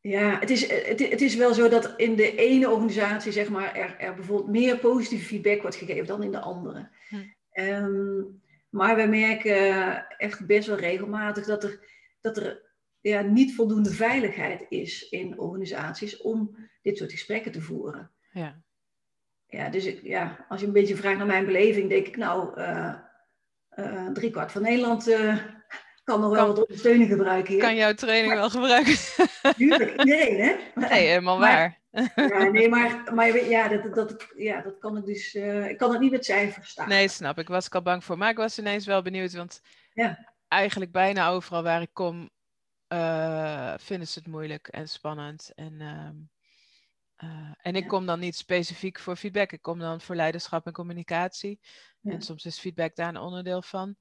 [0.00, 3.74] ja, het is, het, het, is wel zo dat in de ene organisatie zeg maar,
[3.74, 6.88] er, er bijvoorbeeld meer positieve feedback wordt gegeven dan in de andere.
[7.09, 7.16] Hm.
[7.50, 8.22] Ehm,
[8.68, 11.81] maar we merken echt best wel regelmatig dat er,
[12.20, 12.62] dat er
[13.00, 18.11] ja, niet voldoende veiligheid is in organisaties om dit soort gesprekken te voeren.
[18.33, 18.64] Ja.
[19.46, 22.94] Ja, dus ja, als je een beetje vraagt naar mijn beleving, denk ik nou, uh,
[23.79, 25.44] uh, driekwart van Nederland uh,
[26.07, 27.62] kan nog wel wat ondersteuning gebruiken hier.
[27.62, 28.97] Kan jouw training wel gebruiken?
[29.57, 30.57] Tuurlijk, iedereen hè?
[30.88, 31.79] Nee, helemaal waar.
[32.14, 35.90] Ja, nee, maar, maar ja, dat, dat, ja, dat kan ik dus, uh, ik kan
[35.90, 36.88] het niet met cijfers staan.
[36.88, 37.49] Nee, snap ik.
[37.49, 38.19] Was ik al bang voor.
[38.19, 39.61] Maar ik was ineens wel benieuwd, want
[39.95, 40.35] ja.
[40.49, 42.31] eigenlijk bijna overal waar ik kom,
[42.92, 45.53] uh, vinden ze het moeilijk en spannend.
[45.55, 45.81] En,
[47.23, 49.53] uh, en ik kom dan niet specifiek voor feedback.
[49.53, 51.61] Ik kom dan voor leiderschap en communicatie.
[52.03, 53.97] En soms is feedback daar een onderdeel van.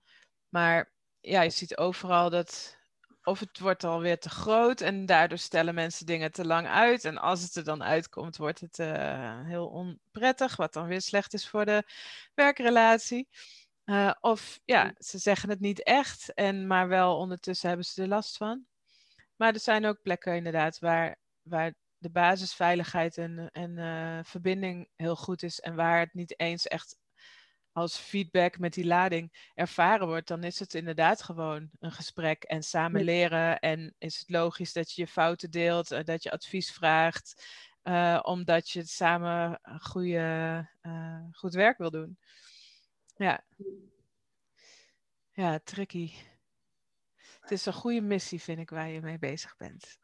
[0.50, 0.94] Maar
[1.26, 2.78] ja, je ziet overal dat
[3.24, 7.06] of het wordt alweer te groot en daardoor stellen mensen dingen te lang uit.
[7.06, 11.34] En als het er dan uitkomt, wordt het uh, heel onprettig, wat dan weer slecht
[11.34, 11.84] is voor de
[12.34, 13.28] werkrelatie.
[13.86, 18.08] Uh, of ja, ze zeggen het niet echt, en, maar wel ondertussen hebben ze er
[18.08, 18.66] last van.
[19.36, 25.16] Maar er zijn ook plekken inderdaad waar, waar de basisveiligheid en, en uh, verbinding heel
[25.16, 26.98] goed is en waar het niet eens echt
[27.76, 32.64] als feedback met die lading ervaren wordt, dan is het inderdaad gewoon een gesprek en
[32.64, 33.60] samen leren.
[33.60, 37.46] En is het logisch dat je je fouten deelt, uh, dat je advies vraagt,
[37.84, 42.18] uh, omdat je samen goede, uh, goed werk wil doen.
[43.16, 43.44] Ja.
[45.32, 46.12] Ja, tricky.
[47.42, 49.98] Het is een goede missie, vind ik, waar je mee bezig bent.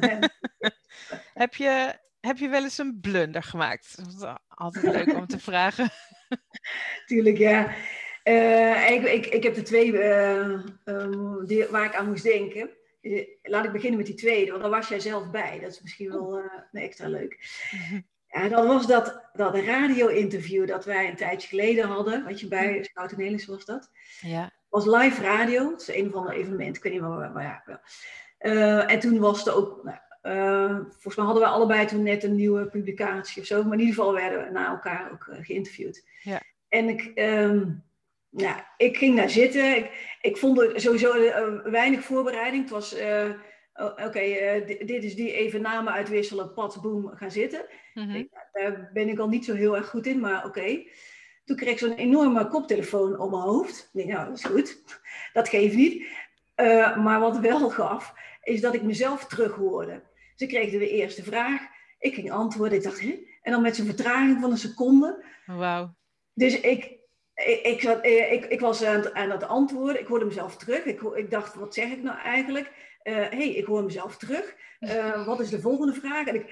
[1.42, 3.96] heb, je, heb je wel eens een blunder gemaakt?
[3.96, 5.90] Dat is altijd leuk om te vragen.
[7.06, 7.74] Tuurlijk, ja.
[8.24, 12.70] Uh, ik, ik, ik heb de twee uh, um, die, waar ik aan moest denken.
[13.42, 15.58] Laat ik beginnen met die tweede, want daar was jij zelf bij.
[15.60, 17.38] Dat is misschien wel uh, extra leuk.
[18.34, 22.24] Ja, dan was dat, dat radio-interview dat wij een tijdje geleden hadden.
[22.24, 23.90] Wat je bij Scout Nelis was dat.
[24.20, 24.50] Ja.
[24.68, 25.70] was live radio.
[25.70, 26.74] Het is een van de evenementen.
[26.74, 27.62] Ik weet niet meer, maar ja.
[28.38, 28.82] Wel.
[28.82, 29.84] en toen was er ook...
[29.84, 33.62] Nou, uh, volgens mij hadden we allebei toen net een nieuwe publicatie of zo.
[33.62, 36.04] Maar in ieder geval werden we na elkaar ook uh, geïnterviewd.
[36.22, 36.40] Ja.
[36.68, 37.84] En ik, um,
[38.30, 39.76] ja, ik ging daar zitten.
[39.76, 42.62] Ik, ik vond er sowieso uh, weinig voorbereiding.
[42.62, 42.92] Het was,
[43.74, 47.64] oké, okay, dit is die even namen uitwisselen, pat, boom, gaan zitten.
[47.94, 48.14] Mm -hmm.
[48.14, 50.46] ik, daar ben ik al niet zo heel erg goed in, maar oké.
[50.46, 50.88] Okay.
[51.44, 53.90] Toen kreeg ik zo'n enorme koptelefoon om mijn hoofd.
[53.92, 55.00] Ik nou, dat is goed.
[55.32, 56.06] Dat geeft niet.
[56.96, 60.02] maar wat wel gaf, is dat ik mezelf terug hoorde.
[60.42, 61.60] Ze kregen de eerste vraag.
[61.98, 62.78] Ik ging antwoorden.
[62.78, 63.18] Ik dacht, hè?
[63.42, 65.24] En dan met zo'n vertraging van een seconde.
[65.46, 65.94] Wauw.
[66.34, 66.84] Dus ik,
[67.34, 70.00] ik, ik, zat, eh, ik, ik was aan het, aan het antwoorden.
[70.00, 70.84] Ik hoorde mezelf terug.
[70.84, 72.72] Ik, ik dacht, wat zeg ik nou eigenlijk?
[73.02, 74.56] Hé, uh, hey, ik hoor mezelf terug.
[74.80, 76.26] Uh, wat is de volgende vraag?
[76.26, 76.50] En ik,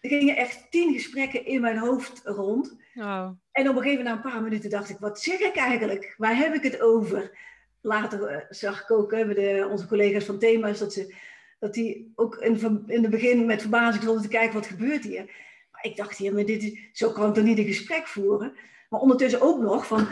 [0.00, 2.76] er gingen echt tien gesprekken in mijn hoofd rond.
[2.94, 3.28] Oh.
[3.52, 6.14] En op een gegeven moment, na een paar minuten, dacht ik, wat zeg ik eigenlijk?
[6.16, 7.38] Waar heb ik het over?
[7.80, 11.34] Later zag ik ook hè, de, onze collega's van Thema's dat ze
[11.66, 15.24] dat die ook in, in het begin met verbazing stonden te kijken, wat gebeurt hier?
[15.70, 18.56] Maar ik dacht, ja, maar dit is, zo kan ik toch niet een gesprek voeren?
[18.88, 20.08] Maar ondertussen ook nog van,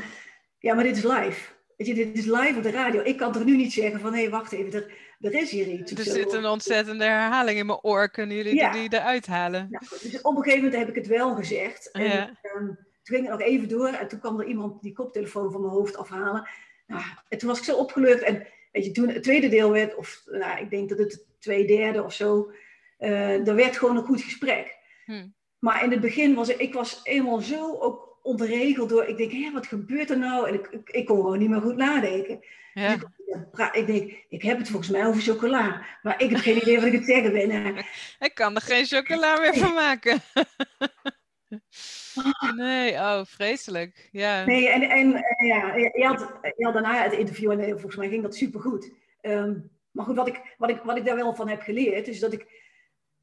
[0.58, 1.52] ja, maar dit is live.
[1.76, 3.02] Weet je, dit is live op de radio.
[3.02, 5.66] Ik kan toch nu niet zeggen van, hé, hey, wacht even, er, er is hier
[5.66, 5.92] iets.
[5.92, 8.08] Er zit een ontzettende herhaling in mijn oor.
[8.08, 8.72] Kunnen jullie ja.
[8.72, 9.66] die eruit halen?
[9.70, 11.90] Ja, dus op een gegeven moment heb ik het wel gezegd.
[11.90, 12.28] En ja.
[12.56, 12.66] um,
[13.02, 13.88] toen ging het nog even door.
[13.88, 16.48] En toen kwam er iemand die koptelefoon van mijn hoofd afhalen.
[16.86, 18.22] Nou, en toen was ik zo opgelucht.
[18.22, 21.66] En weet je, toen het tweede deel werd, of nou, ik denk dat het twee
[21.66, 22.52] derde of zo.
[23.00, 24.76] Uh, er werd gewoon een goed gesprek.
[25.04, 25.26] Hm.
[25.58, 29.32] Maar in het begin was ik, ik was eenmaal zo ook ontregeld door, ik denk,
[29.32, 30.48] hé, wat gebeurt er nou?
[30.48, 32.44] En ik, ik, ik kon gewoon niet meer goed nadenken.
[32.74, 32.96] Ja.
[32.96, 33.04] Dus
[33.52, 36.76] ik, ik, denk, ik heb het volgens mij over chocola, maar ik heb geen idee
[36.76, 37.76] wat ik het zeggen ben.
[38.28, 40.20] Ik kan er geen chocola meer van maken.
[42.56, 44.08] Nee, oh, vreselijk.
[44.12, 44.44] Ja.
[44.44, 48.22] Nee, en, en ja, je had, je had daarna het interview en volgens mij ging
[48.22, 48.90] dat supergoed.
[49.22, 52.20] Um, maar goed, wat ik, wat, ik, wat ik daar wel van heb geleerd, is
[52.20, 52.62] dat ik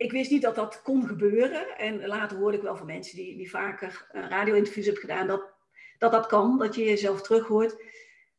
[0.01, 1.77] ik wist niet dat dat kon gebeuren.
[1.77, 5.54] En later hoorde ik wel van mensen die, die vaker uh, radio-interviews hebben gedaan, dat,
[5.97, 7.84] dat dat kan, dat je jezelf terug hoort.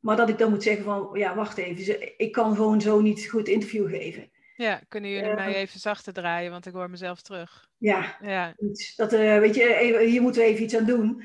[0.00, 3.28] Maar dat ik dan moet zeggen van, ja, wacht even, ik kan gewoon zo niet
[3.28, 4.30] goed interview geven.
[4.56, 7.68] Ja, kunnen jullie uh, mij even zachter draaien, want ik hoor mezelf terug.
[7.78, 8.54] Ja, ja.
[8.96, 11.24] dat, uh, weet je, hier moeten we even iets aan doen.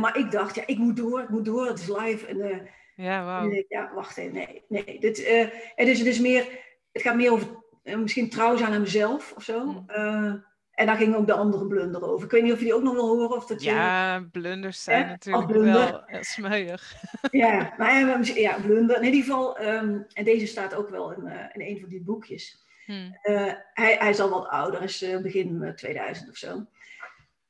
[0.00, 2.26] maar ik dacht, ja, ik moet door, ik moet door, het is live.
[2.26, 3.62] En, ja, wow.
[3.68, 5.00] ja, wacht even, nee, nee.
[5.00, 5.26] Dit,
[5.74, 6.48] het, is, het is meer,
[6.92, 9.64] het gaat meer over misschien trouw zijn aan mezelf of zo.
[9.64, 10.50] Mm.
[10.82, 12.24] Eh, en daar ging ook de andere blunder over.
[12.24, 13.36] Ik weet niet of je die ook nog wil horen.
[13.36, 16.94] Of dat ja, blunders zijn natuurlijk wel heel smeuig.
[17.30, 18.96] ja, maar ja, blunder.
[18.96, 22.00] In ieder geval, ehm, en deze staat ook wel in, uh, in een van die
[22.00, 22.66] boekjes.
[22.86, 23.18] Hmm.
[23.22, 26.66] Uh, hij, hij is al wat ouder, is begin 2000 of zo.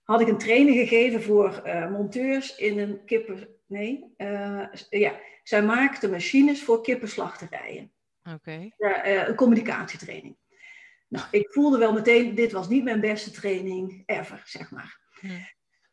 [0.03, 3.49] Had ik een training gegeven voor monteurs in een kippen...
[3.67, 4.15] Nee,
[4.91, 5.13] ja.
[5.43, 7.93] Zij maakten machines voor kippenslachterijen.
[8.23, 8.71] Oké.
[8.77, 9.27] Okay.
[9.27, 10.37] een communicatietraining.
[11.13, 15.01] Nou, ik voelde wel meteen, dit was niet mijn beste training ever, zeg maar.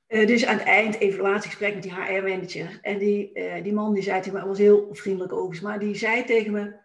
[0.07, 2.79] Uh, dus aan het eind, evaluatiegesprek met die HR-manager.
[2.81, 5.95] En die, uh, die man die zei tegen me, was heel vriendelijk overigens, maar die
[5.95, 6.75] zei tegen me,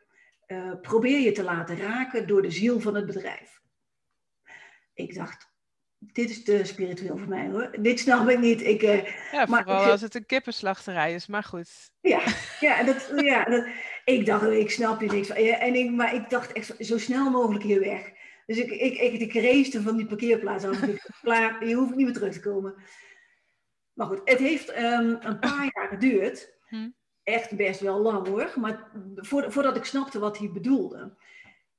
[0.47, 3.61] uh, probeer je te laten raken door de ziel van het bedrijf.
[4.95, 5.49] Ik dacht,
[5.99, 7.71] dit is te spiritueel voor mij hoor.
[7.81, 8.63] Dit snap ik niet.
[8.63, 8.81] Ik,
[9.33, 11.91] ja, maar, vooral als het een kippenslachterij is, maar goed.
[12.01, 12.23] Ja,
[12.61, 13.67] ja, dat, ja dat,
[14.05, 15.37] ik dacht, ik snap je niks van.
[15.37, 18.13] En ik, maar ik dacht echt zo snel mogelijk hier weg.
[18.47, 20.81] Dus ik, ik, ik, ik race van die parkeerplaats af.
[21.23, 22.75] klaar, je hoeft niet meer terug te komen.
[23.93, 26.59] Maar goed, het heeft um, een paar jaar geduurd.
[26.69, 26.89] Hm.
[27.23, 28.53] Echt best wel lang hoor.
[28.57, 28.91] Maar
[29.23, 31.17] voordat ik snapte wat hij bedoelde.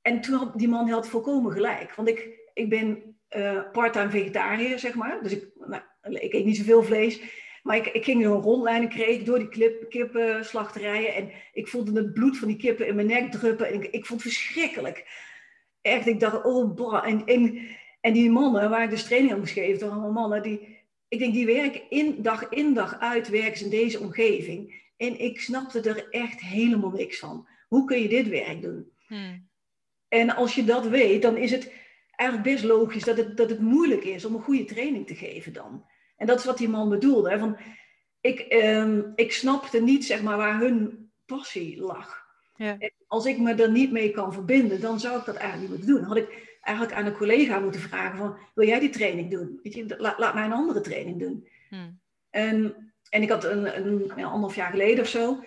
[0.01, 1.95] En toen had die man had volkomen gelijk.
[1.95, 5.23] Want ik, ik ben uh, part-time vegetariër, zeg maar.
[5.23, 7.21] Dus ik, nou, ik eet niet zoveel vlees.
[7.63, 11.15] Maar ik, ik ging een rondleiding kreeg door die klip, kippenslachterijen.
[11.15, 13.67] En ik voelde het bloed van die kippen in mijn nek druppen.
[13.67, 15.07] En ik, ik vond het verschrikkelijk
[15.85, 17.07] echt, ik dacht, oh, bah.
[17.07, 17.59] En, en,
[18.01, 21.19] en die mannen waar ik dus training aan moest geven, toch allemaal mannen, die, ik
[21.19, 24.83] denk, die werken in, dag in dag uit, werken ze in deze omgeving.
[24.97, 27.47] En ik snapte er echt helemaal niks van.
[27.67, 28.91] Hoe kun je dit werk doen?
[29.07, 29.47] Hmm.
[30.07, 31.71] En als je dat weet, dan is het
[32.15, 35.53] eigenlijk best logisch dat het, dat het moeilijk is om een goede training te geven
[35.53, 35.85] dan.
[36.17, 37.29] En dat is wat die man bedoelde.
[37.29, 37.39] Hè?
[37.39, 37.57] Van,
[38.21, 42.24] ik, eh, ik snapte niet zeg maar, waar hun passie lag.
[42.55, 42.77] Ja.
[43.07, 45.87] Als ik me er niet mee kan verbinden, dan zou ik dat eigenlijk niet moeten
[45.87, 45.99] doen.
[45.99, 49.59] Dan had ik eigenlijk aan een collega moeten vragen van, wil jij die training doen?
[49.63, 51.47] Weet je, laat, laat mij een andere training doen.
[51.69, 51.99] Hmm.
[52.29, 52.75] En,
[53.09, 55.43] en ik had een, een, een, anderhalf jaar geleden of zo,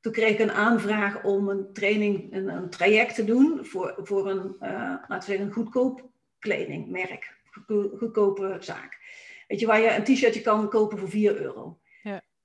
[0.00, 4.30] toen kreeg ik een aanvraag om een training, een, een traject te doen voor, voor
[4.30, 4.70] een, uh,
[5.08, 7.36] laten we zeggen, een goedkoop kledingmerk,
[7.98, 8.98] goedkope zaak.
[9.48, 11.78] Weet je, waar je een t-shirtje kan kopen voor 4 euro.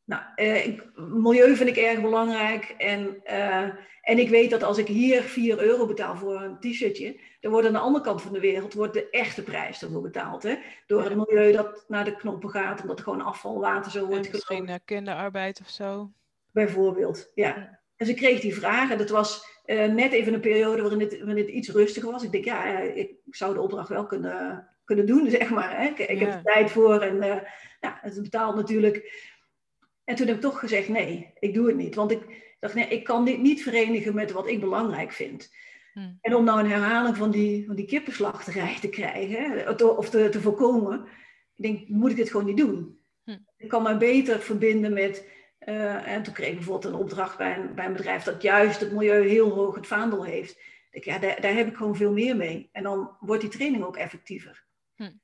[0.08, 2.76] Nou, eh, milieu vind ik erg belangrijk.
[2.78, 3.62] En, eh,
[4.02, 7.68] en ik weet dat als ik hier 4 euro betaal voor een t-shirtje, dan wordt
[7.68, 10.44] aan de andere kant van de wereld wordt de echte prijs ervoor betaald.
[10.44, 10.56] Hè?
[10.86, 14.70] Door het milieu dat naar de knoppen gaat, omdat er gewoon afvalwater zo wordt Misschien
[14.70, 16.12] uh, kinderarbeid of zo.
[16.52, 17.80] Bijvoorbeeld, ja.
[17.96, 21.46] En ze kreeg die vraag en dat was net even een periode waarin het, waarin
[21.46, 22.24] het iets rustiger was.
[22.24, 25.78] Ik denk, ja, ik zou de opdracht wel kunnen, kunnen doen, zeg maar.
[25.80, 25.88] Hè?
[25.88, 27.42] Ik, ik heb er tijd voor en nou,
[28.02, 29.26] het betaalt natuurlijk.
[30.08, 31.96] En toen heb ik toch gezegd, nee, ik doe het niet.
[31.96, 32.22] Want ik
[32.60, 35.54] dacht, nee, ik kan dit niet verenigen met wat ik belangrijk vind.
[35.94, 36.18] Hmm.
[36.22, 40.42] En om nou een herhaling van die, van die kippenslachterij te krijgen, of te, te
[40.42, 41.06] voorkomen,
[41.56, 43.00] ik denk, moet ik dit gewoon niet doen.
[43.24, 43.48] Hmm.
[43.58, 45.28] Ik kan mij beter verbinden met,
[45.66, 48.80] uh, en toen kreeg ik bijvoorbeeld een opdracht bij een, bij een bedrijf dat juist
[48.80, 50.60] het milieu heel hoog het vaandel heeft.
[50.92, 52.70] Ik, ja, daar, daar heb ik gewoon veel meer mee.
[52.72, 54.66] En dan wordt die training ook effectiever.
[54.96, 55.20] Hmm.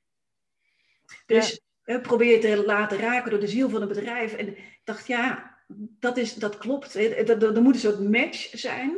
[1.26, 4.34] Dus probeer te laten raken door de ziel van het bedrijf.
[4.34, 5.56] En ik dacht, ja,
[5.98, 6.94] dat, is, dat klopt.
[6.94, 8.96] Er moet een soort match zijn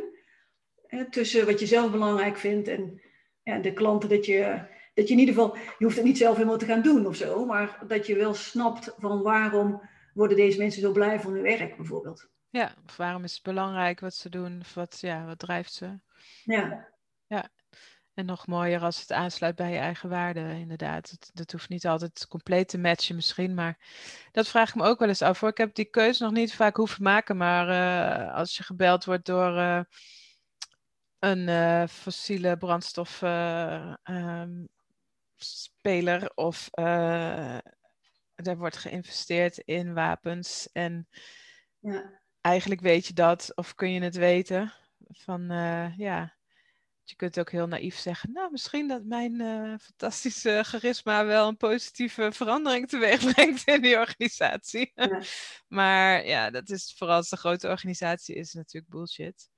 [0.87, 3.01] hè, tussen wat je zelf belangrijk vindt en
[3.43, 4.09] ja, de klanten.
[4.09, 4.61] Dat je,
[4.93, 7.15] dat je in ieder geval, je hoeft het niet zelf helemaal te gaan doen of
[7.15, 9.81] zo, maar dat je wel snapt van waarom
[10.13, 12.29] worden deze mensen zo blij van hun werk bijvoorbeeld.
[12.49, 15.99] Ja, of waarom is het belangrijk wat ze doen, of wat, ja, wat drijft ze?
[16.43, 16.87] Ja.
[17.27, 17.49] Ja,
[18.17, 21.29] en nog mooier als het aansluit bij je eigen waarden, inderdaad.
[21.33, 23.77] Dat hoeft niet altijd compleet te matchen misschien, maar
[24.31, 25.39] dat vraag ik me ook wel eens af.
[25.39, 25.49] Hoor.
[25.49, 29.25] Ik heb die keuze nog niet vaak hoeven maken, maar uh, als je gebeld wordt
[29.25, 29.81] door, uh,
[31.19, 34.65] een uh, fossiele brandstof ehm,
[35.35, 36.69] speler of
[38.35, 41.07] er wordt geïnvesteerd in wapens en
[41.79, 42.21] ja.
[42.41, 44.73] eigenlijk weet je dat of kun je het weten
[45.07, 45.47] van
[45.97, 46.36] ja
[47.09, 51.57] je kunt ook heel naïef zeggen, nou misschien dat mijn uh, fantastische charisma wel een
[51.57, 54.93] positieve verandering teweeg brengt in die organisatie.
[55.67, 59.49] maar ja, dat is vooral als de grote organisatie is natuurlijk bullshit.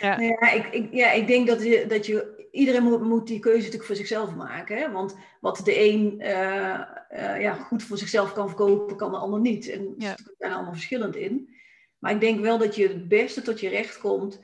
[0.00, 3.26] Ja, nou ja, ik, ik, ja ik denk dat je, dat je iedereen moet, moet
[3.26, 4.76] die keuze natuurlijk voor zichzelf maken.
[4.76, 4.90] Hè?
[4.90, 9.40] Want wat de een uh, uh, ja, goed voor zichzelf kan verkopen, kan de ander
[9.40, 9.68] niet.
[9.68, 10.10] En ja.
[10.10, 11.56] er zijn allemaal verschillend in.
[11.98, 14.40] Maar ik denk wel dat je het beste tot je recht komt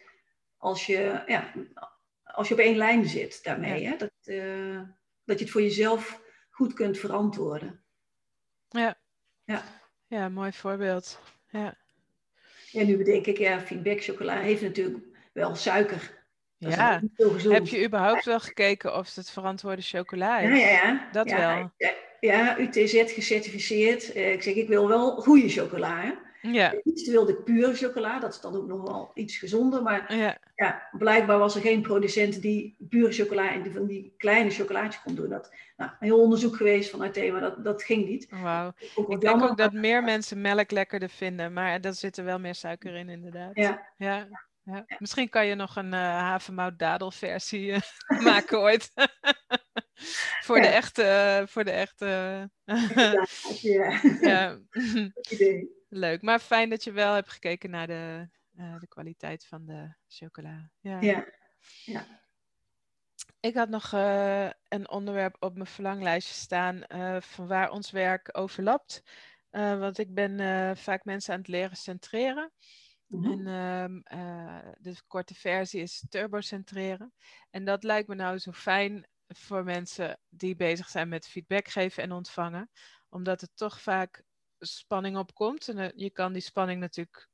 [0.57, 1.53] als je, ja,
[2.39, 3.87] als je op één lijn zit daarmee.
[3.87, 3.97] Hè?
[3.97, 4.81] Dat, uh,
[5.25, 7.83] dat je het voor jezelf goed kunt verantwoorden.
[8.69, 8.99] Ja.
[9.45, 9.63] Ja,
[10.07, 11.21] ja mooi voorbeeld.
[11.51, 11.77] Ja.
[12.71, 16.27] Ja, nu bedenk ik, ja, feedback chocola heeft natuurlijk wel suiker.
[16.59, 17.03] ja,
[17.49, 20.49] heb je überhaupt wel gekeken of het verantwoorde chocola is?
[20.49, 21.09] Ja, ja, ja.
[21.13, 21.73] Dat wel.
[22.21, 24.13] Ja, UTZ gecertificeerd.
[24.13, 26.01] Eh, ik zeg, ik wil wel goede chocola.
[26.01, 26.13] Hè?
[26.43, 26.75] Ja.
[26.85, 29.83] Iets wilde ik pure chocola, dat is dan ook nog wel iets gezonder.
[29.83, 30.39] Maar ja.
[30.55, 35.03] ja blijkbaar was er geen producent die pure chocola en die, van die kleine chocolaatjes
[35.03, 35.29] kon doen.
[35.29, 38.29] Dat, nou, een heel onderzoek geweest vanuit thema, dat, dat ging niet.
[38.31, 38.73] Wauw.
[39.09, 42.55] Ik denk ook dat meer mensen melk lekkerder vinden, maar daar zit er wel meer
[42.55, 43.51] suiker in inderdaad.
[43.55, 43.89] Ja.
[43.97, 44.29] ja.
[44.73, 44.85] Ja.
[44.99, 47.81] Misschien kan je nog een uh, havermout dadelversie uh,
[48.25, 48.91] maken ooit.
[50.45, 52.51] voor, de echte, voor de echte.
[53.61, 54.01] ja.
[54.21, 54.59] ja.
[55.31, 55.78] idee.
[55.89, 59.95] Leuk, maar fijn dat je wel hebt gekeken naar de, uh, de kwaliteit van de
[60.09, 60.71] chocola.
[60.81, 61.01] Ja.
[61.01, 61.27] ja.
[61.85, 62.07] ja.
[63.41, 68.29] Ik had nog uh, een onderwerp op mijn verlanglijstje staan uh, van waar ons werk
[68.33, 69.03] overlapt.
[69.51, 72.53] want ik ben vaak mensen aan het leren centreren.
[73.07, 73.47] Mm-hmm.
[73.47, 74.03] En um,
[74.79, 77.13] de korte versie is turbocentreren.
[77.51, 82.03] En dat lijkt me nou zo fijn voor mensen die bezig zijn met feedback geven
[82.03, 82.71] en ontvangen.
[83.09, 84.23] Omdat het toch vaak
[84.59, 85.69] spanning opkomt.
[85.69, 87.29] En je kan die spanning natuurlijk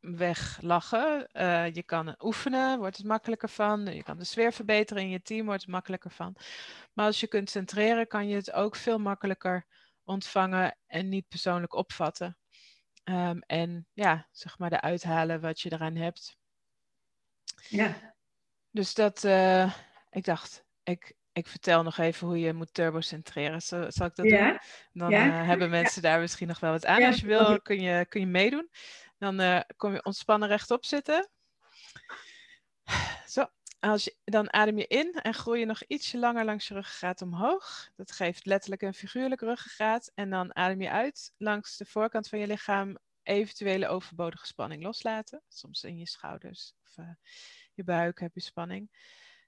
[0.00, 1.28] weglachen.
[1.32, 3.86] Uh, je kan oefenen, wordt het makkelijker van.
[3.86, 6.36] Je kan de sfeer verbeteren in je team, wordt het makkelijker van.
[6.92, 9.66] Maar als je kunt centreren, kan je het ook veel makkelijker
[10.04, 12.36] ontvangen en niet persoonlijk opvatten.
[13.04, 16.36] Um, en ja, zeg maar de uithalen wat je eraan hebt.
[17.68, 18.14] Ja.
[18.70, 19.76] Dus dat, uh,
[20.10, 23.62] ik dacht, ik, ik vertel nog even hoe je moet turbocentreren.
[23.62, 24.58] Zal, zal ik dat doen?
[24.92, 27.02] Dan uh, hebben mensen daar misschien nog wel wat aan.
[27.02, 28.70] Als je wil, kun je, kun je meedoen.
[29.18, 31.30] Dan uh, kom je ontspannen rechtop zitten.
[33.26, 33.46] Zo,
[33.80, 37.22] als je, dan adem je in en groei je nog ietsje langer langs je ruggengraat
[37.22, 37.90] omhoog.
[37.96, 40.10] Dat geeft letterlijk en figuurlijk ruggengraat.
[40.14, 45.42] En dan adem je uit langs de voorkant van je lichaam eventuele overbodige spanning loslaten.
[45.48, 47.10] Soms in je schouders of uh,
[47.74, 48.90] je buik heb je spanning.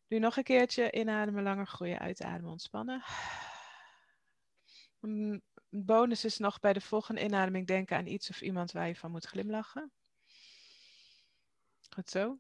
[0.07, 3.03] Nu nog een keertje inademen, langer groeien, uitademen, ontspannen.
[5.01, 8.97] Een bonus is nog bij de volgende inademing denken aan iets of iemand waar je
[8.97, 9.93] van moet glimlachen.
[11.95, 12.39] Goed zo.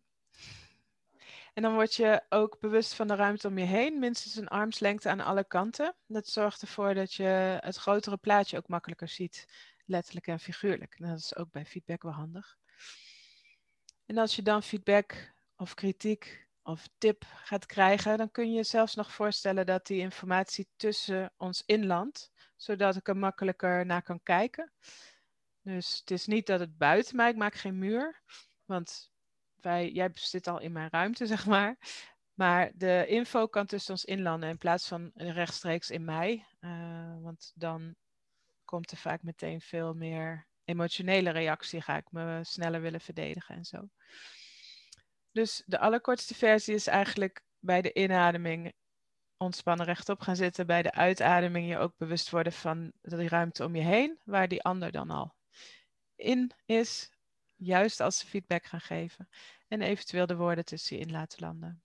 [1.54, 5.08] En dan word je ook bewust van de ruimte om je heen, minstens een armslengte
[5.08, 5.94] aan alle kanten.
[6.06, 9.46] Dat zorgt ervoor dat je het grotere plaatje ook makkelijker ziet,
[9.86, 10.96] letterlijk en figuurlijk.
[10.98, 12.56] dat is ook bij feedback wel handig.
[14.06, 18.94] En als je dan feedback of kritiek of tip gaat krijgen, dan kun je zelfs
[18.94, 24.72] nog voorstellen dat die informatie tussen ons inlandt, zodat ik er makkelijker naar kan kijken.
[25.62, 28.22] Dus het is niet dat het buiten mij, ik maak geen muur,
[28.64, 29.12] want
[29.60, 31.76] wij, jij zit al in mijn ruimte, zeg maar.
[32.34, 37.52] Maar de info kan tussen ons inlanden in plaats van rechtstreeks in mij, uh, want
[37.54, 37.94] dan
[38.64, 43.64] komt er vaak meteen veel meer emotionele reactie, ga ik me sneller willen verdedigen en
[43.64, 43.88] zo.
[45.34, 48.72] Dus de allerkortste versie is eigenlijk bij de inademing
[49.36, 50.66] ontspannen rechtop gaan zitten.
[50.66, 54.62] Bij de uitademing je ook bewust worden van die ruimte om je heen, waar die
[54.62, 55.34] ander dan al
[56.16, 57.10] in is.
[57.56, 59.28] Juist als ze feedback gaan geven.
[59.68, 61.82] En eventueel de woorden tussen je in laten landen.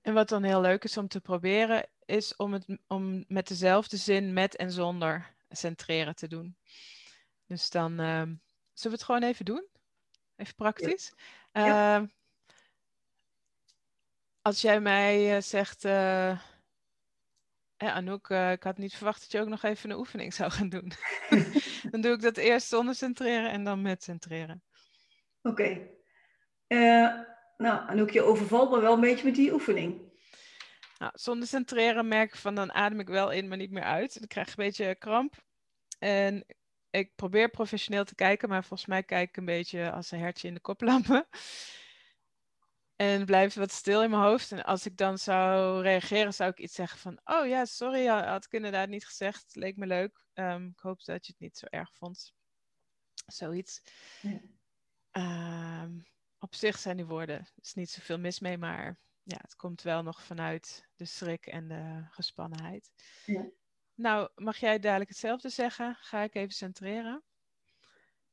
[0.00, 3.96] En wat dan heel leuk is om te proberen, is om, het, om met dezelfde
[3.96, 6.56] zin met en zonder centreren te doen.
[7.46, 8.38] Dus dan uh, zullen
[8.72, 9.66] we het gewoon even doen?
[10.38, 11.12] Even praktisch.
[11.52, 12.06] Ehm,
[14.42, 16.40] als jij mij uh, zegt, uh,
[17.76, 20.68] Anouk, uh, ik had niet verwacht dat je ook nog even een oefening zou gaan
[20.68, 20.92] doen.
[21.90, 24.62] dan doe ik dat eerst zonder centreren en dan met centreren.
[25.42, 25.88] Oké.
[27.56, 30.12] nou, Anouk, je overvalt me wel een beetje met die oefening.
[30.98, 34.18] Nou, zonder centreren merk ik van dan adem ik wel in, maar niet meer uit.
[34.18, 35.34] Dan krijg ik een beetje kramp.
[35.98, 36.44] En
[36.90, 40.48] ik probeer professioneel te kijken, maar volgens mij kijk ik een beetje als een hertje
[40.48, 41.26] in de koplampen.
[42.96, 44.52] En blijft wat stil in mijn hoofd.
[44.52, 47.20] En als ik dan zou reageren, zou ik iets zeggen van...
[47.24, 49.56] Oh ja, sorry, had ik inderdaad niet gezegd.
[49.56, 50.24] Leek me leuk.
[50.32, 52.34] Ehm, ik hoop dat je het niet zo erg vond.
[53.26, 53.82] Zoiets.
[54.20, 54.40] Ja.
[55.10, 55.98] Ehm,
[56.38, 59.82] op zich zijn die woorden, er is niet zoveel mis mee, maar ja, het komt
[59.82, 62.90] wel nog vanuit de schrik en de gespannenheid.
[63.26, 63.50] Ja.
[63.98, 65.96] Nou, mag jij dadelijk hetzelfde zeggen?
[66.00, 67.22] Ga ik even centreren.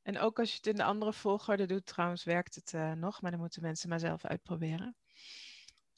[0.01, 3.21] En ook als je het in de andere volgorde doet, trouwens, werkt het uh, nog,
[3.21, 4.95] maar dan moeten mensen maar zelf uitproberen.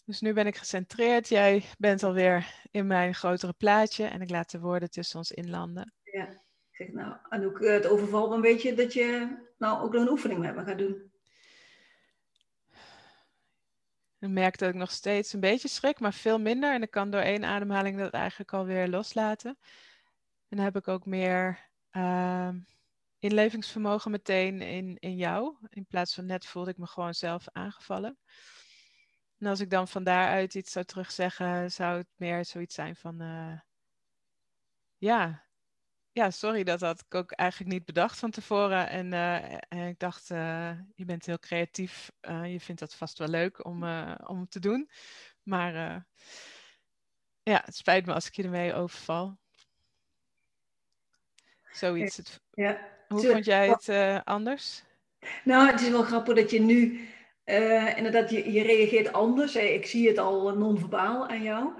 [0.05, 1.29] Dus nu ben ik gecentreerd.
[1.29, 5.93] Jij bent alweer in mijn grotere plaatje en ik laat de woorden tussen ons inlanden.
[6.03, 10.55] Ja, zeg nou, Anouk, het overvalt een beetje dat je nou ook een oefening met
[10.55, 11.11] me gaat doen.
[14.19, 16.73] Ik merk dat ik nog steeds een beetje schrik, maar veel minder.
[16.73, 19.57] En ik kan door één ademhaling dat eigenlijk alweer loslaten.
[20.47, 22.49] En dan heb ik ook meer uh,
[23.19, 25.55] inlevingsvermogen meteen in, in jou.
[25.69, 28.17] In plaats van net voelde ik me gewoon zelf aangevallen.
[29.37, 33.21] En als ik dan van daaruit iets zou terugzeggen, zou het meer zoiets zijn van...
[33.21, 33.59] Uh,
[34.97, 35.46] ja,
[36.17, 38.89] ja, sorry, dat had ik ook eigenlijk niet bedacht van tevoren.
[38.89, 42.11] En, uh, en ik dacht, uh, je bent heel creatief.
[42.21, 43.83] Uh, je vindt dat vast wel leuk om,
[44.25, 44.89] om te doen.
[45.43, 45.73] Maar
[47.43, 49.37] ja, het spijt me als ik je ermee overval.
[51.71, 52.17] Zoiets.
[52.17, 52.41] Het...
[52.53, 52.79] Ja.
[53.07, 54.83] Hoe vond jij het anders?
[55.43, 57.07] Nou, het is wel grappig dat je nu
[57.95, 59.55] inderdaad, je, je reageert anders.
[59.55, 61.73] Ik zie het al non-verbaal aan jou.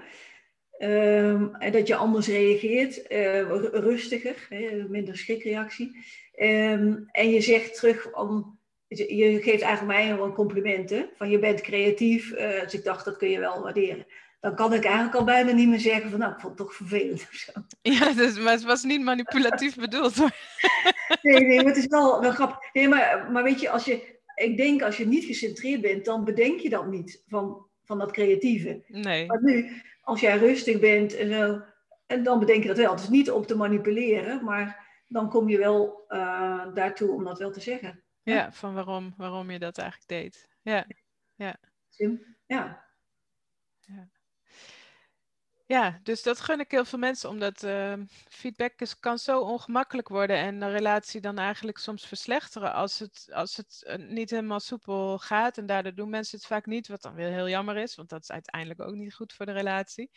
[0.78, 3.40] Um, en dat je anders reageert, uh,
[3.72, 6.04] rustiger, hè, minder schrikreactie.
[6.36, 8.58] Um, en je zegt terug, om,
[8.88, 13.16] je geeft eigenlijk mij wel complimenten, van je bent creatief, uh, dus ik dacht dat
[13.16, 14.06] kun je wel waarderen.
[14.40, 16.74] Dan kan ik eigenlijk al bijna niet meer zeggen van nou, ik vond het toch
[16.74, 17.52] vervelend of zo.
[17.92, 20.30] Ja, dus, maar het was niet manipulatief bedoeld hoor.
[21.22, 22.58] Nee, nee, maar het is wel, wel grappig.
[22.72, 26.24] Nee, maar, maar weet je, als je, ik denk als je niet gecentreerd bent, dan
[26.24, 28.82] bedenk je dat niet van, van dat creatieve.
[28.86, 29.26] Nee.
[29.26, 31.62] Maar nu, als jij rustig bent en zo,
[32.06, 32.90] en dan bedenk je dat wel.
[32.90, 37.38] Het is niet om te manipuleren, maar dan kom je wel uh, daartoe om dat
[37.38, 38.02] wel te zeggen.
[38.22, 40.48] Ja, van waarom, waarom je dat eigenlijk deed.
[40.62, 40.86] Ja,
[41.34, 41.56] ja.
[42.46, 42.84] Ja.
[43.78, 44.10] ja.
[45.68, 47.92] Ja, dus dat gun ik heel veel mensen, omdat uh,
[48.28, 53.28] feedback is, kan zo ongemakkelijk worden en de relatie dan eigenlijk soms verslechteren als het,
[53.32, 55.58] als het uh, niet helemaal soepel gaat.
[55.58, 58.22] En daardoor doen mensen het vaak niet, wat dan weer heel jammer is, want dat
[58.22, 60.10] is uiteindelijk ook niet goed voor de relatie.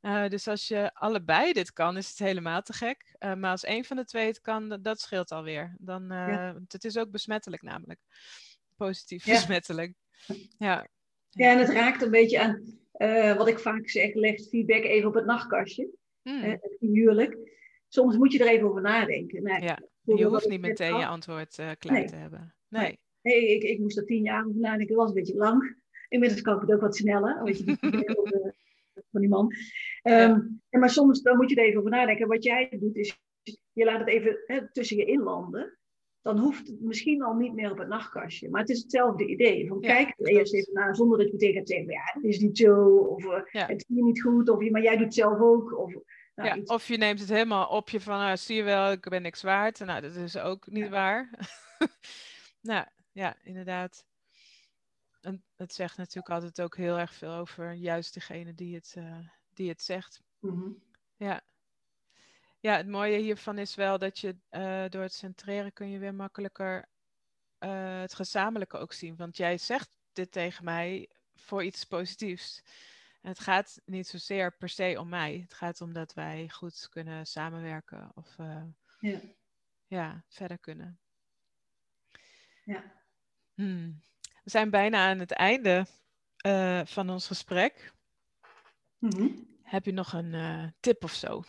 [0.00, 3.16] Uh, dus als je allebei dit kan, is het helemaal te gek.
[3.18, 5.76] maar als één van de twee het kan, dat scheelt alweer.
[5.78, 6.54] Dan, ja.
[6.68, 8.00] Het is ook besmettelijk namelijk.
[8.76, 9.34] Positief ja.
[9.34, 9.94] besmettelijk.
[10.58, 10.88] Ja.
[11.30, 15.08] ja, en het raakt een beetje aan uh, wat ik vaak zeg, legt feedback even
[15.08, 15.88] op het nachtkastje.
[16.22, 16.44] Mm.
[16.44, 17.38] Uh, figuurlijk.
[17.88, 19.42] Soms moet je er even over nadenken.
[19.42, 22.06] Nee, ja, je hoeft niet meteen je antwoord uh, klaar nee.
[22.06, 22.54] te hebben.
[22.68, 22.98] Nee.
[23.22, 23.54] nee.
[23.54, 24.86] ik, ik moest er tien jaar over nadenken.
[24.86, 25.76] Dat was een beetje lang.
[26.08, 27.40] Inmiddels kan ik het ook wat sneller.
[27.44, 28.54] Weet je, die
[29.10, 29.52] van die man.
[30.02, 30.78] Um, ja.
[30.78, 32.28] Maar soms dan moet je er even over nadenken.
[32.28, 33.20] Wat jij doet is,
[33.72, 35.78] je laat het even hè, tussen je inlanden
[36.26, 38.50] dan hoeft het misschien al niet meer op het nachtkastje.
[38.50, 39.68] Maar het is hetzelfde idee.
[39.68, 42.38] Van kijk er eerst even naar, zonder dat je meteen gaat zeggen, ja, het is
[42.38, 43.66] niet zo, of uh, ja.
[43.66, 45.78] het is niet goed, of maar jij doet het zelf ook.
[45.78, 45.94] Of,
[46.34, 49.08] nou, ja, of je neemt het helemaal op je van, nou, zie je wel, ik
[49.08, 49.78] ben niks waard.
[49.78, 51.30] Nou, dat is ook niet waar.
[52.70, 54.06] nou, ja, inderdaad.
[55.20, 59.18] En het zegt natuurlijk altijd ook heel erg veel over juist degene die het, uh,
[59.54, 60.22] die het zegt.
[60.40, 60.82] Mm -hmm.
[61.16, 61.40] Ja.
[62.66, 66.14] Ja, het mooie hiervan is wel dat je uh, door het centreren kun je weer
[66.14, 66.88] makkelijker
[67.60, 69.16] uh, het gezamenlijke ook zien.
[69.16, 72.62] Want jij zegt dit tegen mij voor iets positiefs.
[73.22, 75.38] En het gaat niet zozeer per se om mij.
[75.42, 78.62] Het gaat om dat wij goed kunnen samenwerken of uh,
[79.00, 79.20] ja.
[79.86, 80.24] ja.
[80.28, 80.98] verder kunnen.
[82.64, 82.92] Ja.
[83.54, 84.00] Hmm.
[84.44, 85.86] We zijn bijna aan het einde
[86.84, 87.92] van ons gesprek.
[88.98, 89.58] Mm -hmm.
[89.62, 91.44] Heb je nog een tip of zo?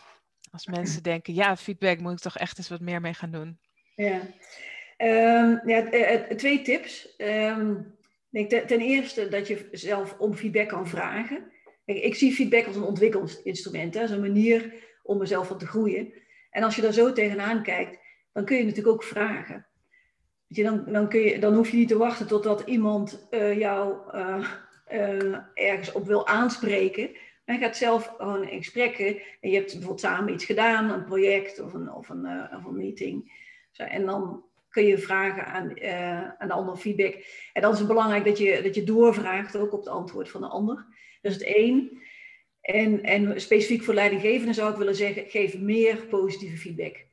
[0.50, 3.58] Als mensen denken, ja, feedback moet ik toch echt eens wat meer mee gaan doen.
[3.94, 4.20] Ja,
[4.98, 5.88] um, ja
[6.36, 7.14] twee tips.
[7.18, 7.96] Um,
[8.46, 11.52] ten eerste dat je zelf om feedback kan vragen.
[11.84, 16.12] Ik, zie feedback als een ontwikkelingsinstrument, als een manier om mezelf van te groeien.
[16.50, 17.98] En als je daar zo tegenaan kijkt,
[18.32, 19.66] dan kun je natuurlijk ook vragen.
[20.48, 23.96] Dan, dan, kun je, dan hoef je niet te wachten totdat iemand uh, jou
[25.54, 27.10] ergens op wil aanspreken.
[27.54, 29.06] Je gaat zelf gewoon in gesprekken
[29.40, 32.64] en je hebt bijvoorbeeld samen iets gedaan, een project of een, of een, uh, of
[32.64, 33.32] een meeting.
[33.70, 37.24] Zo, en dan kun je vragen aan, uh, aan de ander feedback.
[37.52, 40.40] En dan is het belangrijk dat je, dat je doorvraagt ook op het antwoord van
[40.40, 40.86] de ander.
[41.22, 42.02] Dat is het één.
[42.60, 47.06] En, en specifiek voor leidinggevenden zou ik willen zeggen, geef meer positieve feedback.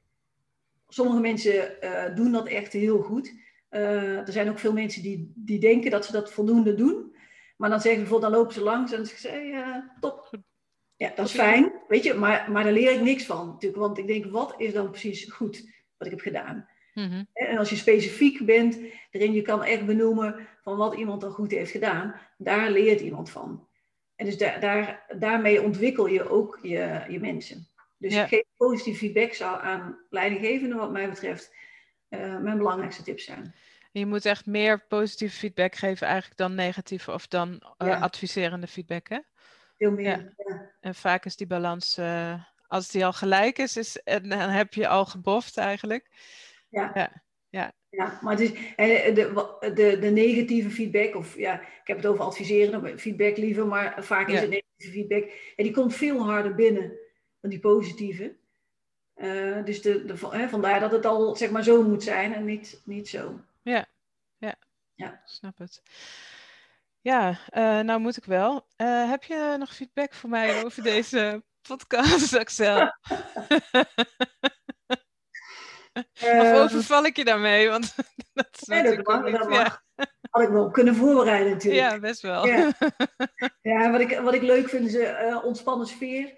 [0.88, 3.34] Sommige mensen uh, doen dat echt heel goed.
[3.70, 7.15] er zijn ook veel mensen die, die denken dat ze dat voldoende doen.
[7.56, 10.30] Maar dan zeggen ze bijvoorbeeld, dan lopen ze langs en ze zeggen, hey, top.
[10.96, 13.82] Ja, dat is fijn, weet je, maar, maar daar leer ik niks van natuurlijk.
[13.82, 16.70] Want ik denk, wat is dan precies goed wat ik heb gedaan?
[16.94, 17.24] Mhm.
[17.34, 18.80] En als je specifiek bent,
[19.12, 23.30] erin je kan echt benoemen van wat iemand dan goed heeft gedaan, daar leert iemand
[23.30, 23.68] van.
[24.16, 27.68] En dus daar, daar, daarmee ontwikkel je ook je, je mensen.
[27.98, 28.28] Dus ja.
[28.28, 31.56] geef positief feedback zou aan leidinggevenden, wat mij betreft,
[32.10, 33.54] uh, mijn belangrijkste tips zijn.
[34.00, 39.10] Je moet echt meer positieve feedback geven eigenlijk dan negatieve of dan uh, adviserende feedback,
[39.10, 39.20] hè?
[39.78, 40.72] Veel meer, ja.
[40.80, 44.74] En vaak is die balans, uh, als die al gelijk is, is en dan heb
[44.74, 46.10] je al geboft eigenlijk.
[46.70, 46.92] Ja.
[46.94, 47.24] ja.
[47.50, 47.74] ja.
[47.90, 48.52] Ja, maar het is,
[49.14, 54.04] de, de, de negatieve feedback, of ja, ik heb het over adviseren, feedback liever, maar
[54.04, 55.54] vaak is het negatieve feedback.
[55.56, 56.98] En die komt veel harder binnen
[57.42, 58.36] dan die positieve.
[59.16, 62.46] Uh, dus de, de, hè, vandaar dat het al zeg maar zo moet zijn en
[62.46, 63.40] niet, niet zo.
[63.66, 63.86] Ja,
[64.38, 64.56] ja,
[64.94, 65.22] ja.
[65.26, 65.82] snap het.
[67.02, 68.68] Ja, uh, nou moet ik wel.
[68.78, 72.78] Uh, heb je nog feedback voor mij over deze podcast, Axel?
[76.22, 77.70] of overval ik je daarmee?
[77.70, 77.96] Want
[78.34, 79.84] dat is nee, dat mag, dat mag.
[80.30, 81.92] Had ik wel kunnen voorbereiden natuurlijk.
[81.92, 82.48] Ja, best wel.
[82.48, 82.72] Ja,
[83.62, 86.34] ja wat, ik, wat ik leuk vind is uh, ontspannen sfeer.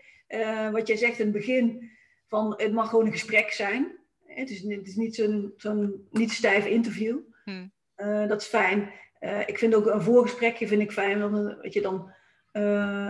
[0.72, 1.92] Wat jij zegt in het begin,
[2.28, 4.07] van het mag gewoon een gesprek zijn.
[4.40, 5.16] Het is, het is niet
[5.58, 7.18] zo'n niet stijf interview.
[7.44, 7.72] Hmm.
[7.98, 8.92] Uh, dat is fijn.
[9.46, 12.12] ik vind ook een voorgesprekje vind ik fijn, want weet je, dan,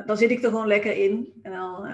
[0.06, 1.34] dan zit ik er gewoon lekker in.
[1.42, 1.90] En dan,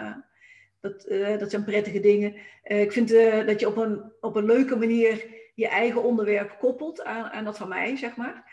[0.81, 1.05] dat,
[1.39, 2.36] dat zijn prettige dingen.
[2.63, 3.09] ik vind
[3.47, 5.25] dat je op een, op een leuke manier
[5.55, 8.51] je eigen onderwerp koppelt aan, aan dat van mij, zeg maar.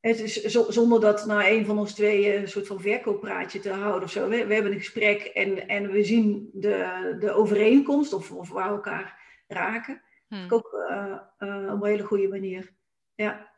[0.00, 4.02] Het is zonder dat nou een van ons twee een soort van verkooppraatje te houden
[4.02, 4.28] of zo.
[4.28, 8.68] We, we hebben een gesprek en, en we zien de, de overeenkomst of, of waar
[8.68, 10.02] we elkaar raken.
[10.28, 10.44] Hmm.
[10.44, 12.74] Is ook uh, uh, op een hele goede manier.
[13.14, 13.52] Ja.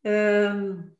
[0.00, 0.96] Um,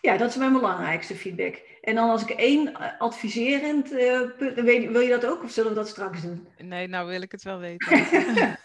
[0.00, 1.62] ja, dat is mijn belangrijkste feedback.
[1.80, 5.70] En dan als ik één eh, adviserend uh, punt, wil je dat ook of zullen
[5.70, 6.46] we dat straks doen?
[6.58, 7.98] Nee, nou wil ik het wel weten.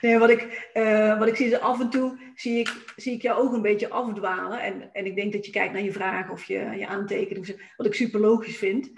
[0.00, 3.22] nee, wat ik, uh, wat ik zie is af en toe zie ik, zie ik
[3.22, 4.62] jou ook een beetje afdwalen.
[4.62, 7.86] En, en ik denk dat je kijkt naar je vragen of je, je aantekeningen, wat
[7.86, 8.90] ik super logisch vind.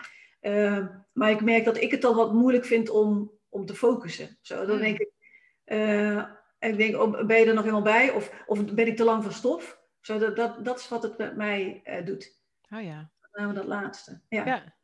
[0.42, 4.38] Uh, maar ik merk dat ik het dan wat moeilijk vind om, om te focussen.
[4.40, 4.78] Zo, dan hmm.
[4.78, 5.10] denk ik,
[6.58, 8.10] ik denk, oh, ben je er nog helemaal bij?
[8.10, 9.80] Of, of ben ik te lang van stof?
[10.00, 12.40] Zo, dat, dat, dat is wat het met mij doet.
[12.70, 13.10] Oh ja.
[13.32, 14.20] Dan dat laatste.
[14.28, 14.46] Ja.
[14.46, 14.76] ja.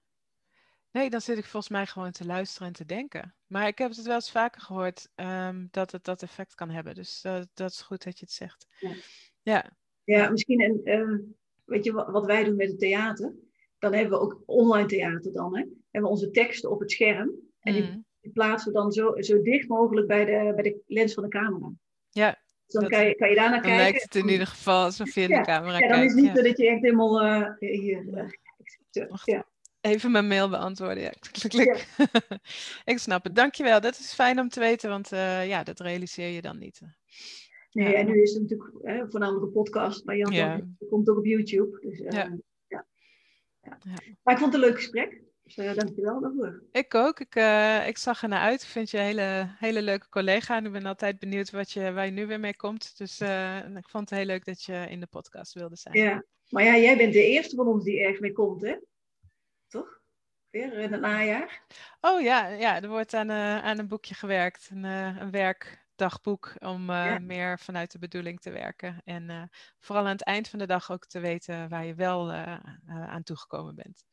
[0.93, 3.35] Nee, dan zit ik volgens mij gewoon te luisteren en te denken.
[3.47, 6.95] Maar ik heb het wel eens vaker gehoord um, dat het dat effect kan hebben.
[6.95, 8.67] Dus uh, dat is goed dat je het zegt.
[8.79, 8.95] Ja,
[9.43, 9.77] ja.
[10.05, 11.19] ja misschien, en, uh,
[11.65, 13.35] weet je wat, wat, wij doen met het theater?
[13.79, 15.57] Dan hebben we ook online theater dan.
[15.57, 15.63] Hè?
[15.63, 17.31] Hebben we onze teksten op het scherm.
[17.61, 18.05] En die, mm.
[18.23, 21.29] Die, plaatsen we dan zo, zo dicht mogelijk bij de, bij de lens van de
[21.29, 21.73] camera.
[22.11, 22.39] Ja,
[22.73, 23.71] dan kan, je, kan je daarna kijken.
[23.71, 25.95] Dan lijkt het in ieder geval alsof je in de camera kijkt.
[25.95, 28.05] Ja, dan is het niet dat je echt helemaal uh, hier...
[28.05, 28.29] Uh,
[29.23, 29.47] ja.
[29.81, 31.03] Even mijn mail beantwoorden.
[31.03, 31.13] Ja,
[31.49, 31.87] klik,
[32.85, 33.37] ik snap het.
[33.37, 33.81] Dankjewel.
[33.81, 36.81] Dat is fijn om te weten, want uh, ja, dat realiseer je dan niet.
[37.71, 40.61] Nee, en nu is het natuurlijk hè, voornamelijk een podcast, maar Jan ja.
[40.89, 41.79] komt ook op YouTube.
[41.81, 42.39] Dus, uh, ja.
[42.69, 42.87] Ja.
[44.23, 45.21] Maar ik vond het een leuk gesprek.
[45.55, 46.63] Dus uh, dankjewel daarvoor.
[46.73, 47.21] Ik ook.
[47.21, 48.63] Ik, uh, ik zag er naar uit.
[48.63, 50.57] Ik vind je een hele, hele leuke collega.
[50.57, 52.99] En ik ben altijd benieuwd wat je, waar je nu weer mee komt.
[52.99, 55.99] Dus uh, ik vond het heel leuk dat je in de podcast wilde zijn.
[55.99, 58.77] Ja, maar ja, jij bent de eerste van ons die ergens mee komt, hè?
[59.69, 60.01] Toch?
[60.51, 61.63] Weer in het najaar?
[62.01, 64.69] Oh ja, ja er wordt aan, aan een boekje gewerkt.
[64.71, 67.19] Een, een werkdagboek om ja.
[67.19, 69.03] meer vanuit de bedoeling te werken.
[69.05, 72.33] En vooral aan het eind van de dag ook te weten waar je wel
[72.89, 74.05] aan toegekomen bent.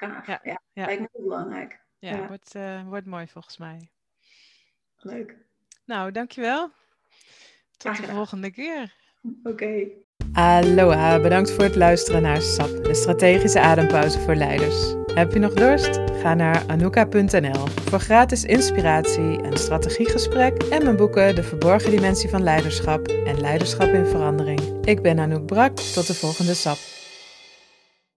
[0.00, 0.60] Ja, ja.
[0.72, 0.84] ja.
[0.84, 1.80] lijkt me heel belangrijk.
[1.98, 2.26] Ja, ja.
[2.26, 3.90] Wordt, uh, wordt mooi volgens mij.
[4.96, 5.36] Leuk.
[5.84, 6.70] Nou, dankjewel.
[7.76, 8.94] Tot de volgende keer.
[9.42, 9.48] Oké.
[9.48, 10.02] Okay.
[10.32, 14.94] Aloha, bedankt voor het luisteren naar SAP, de strategische adempauze voor leiders.
[15.14, 16.00] Heb je nog dorst?
[16.22, 22.42] Ga naar anouka.nl voor gratis inspiratie, een strategiegesprek en mijn boeken De Verborgen Dimensie van
[22.42, 24.86] Leiderschap en Leiderschap in Verandering.
[24.86, 27.01] Ik ben Anouk Brak, tot de volgende SAP.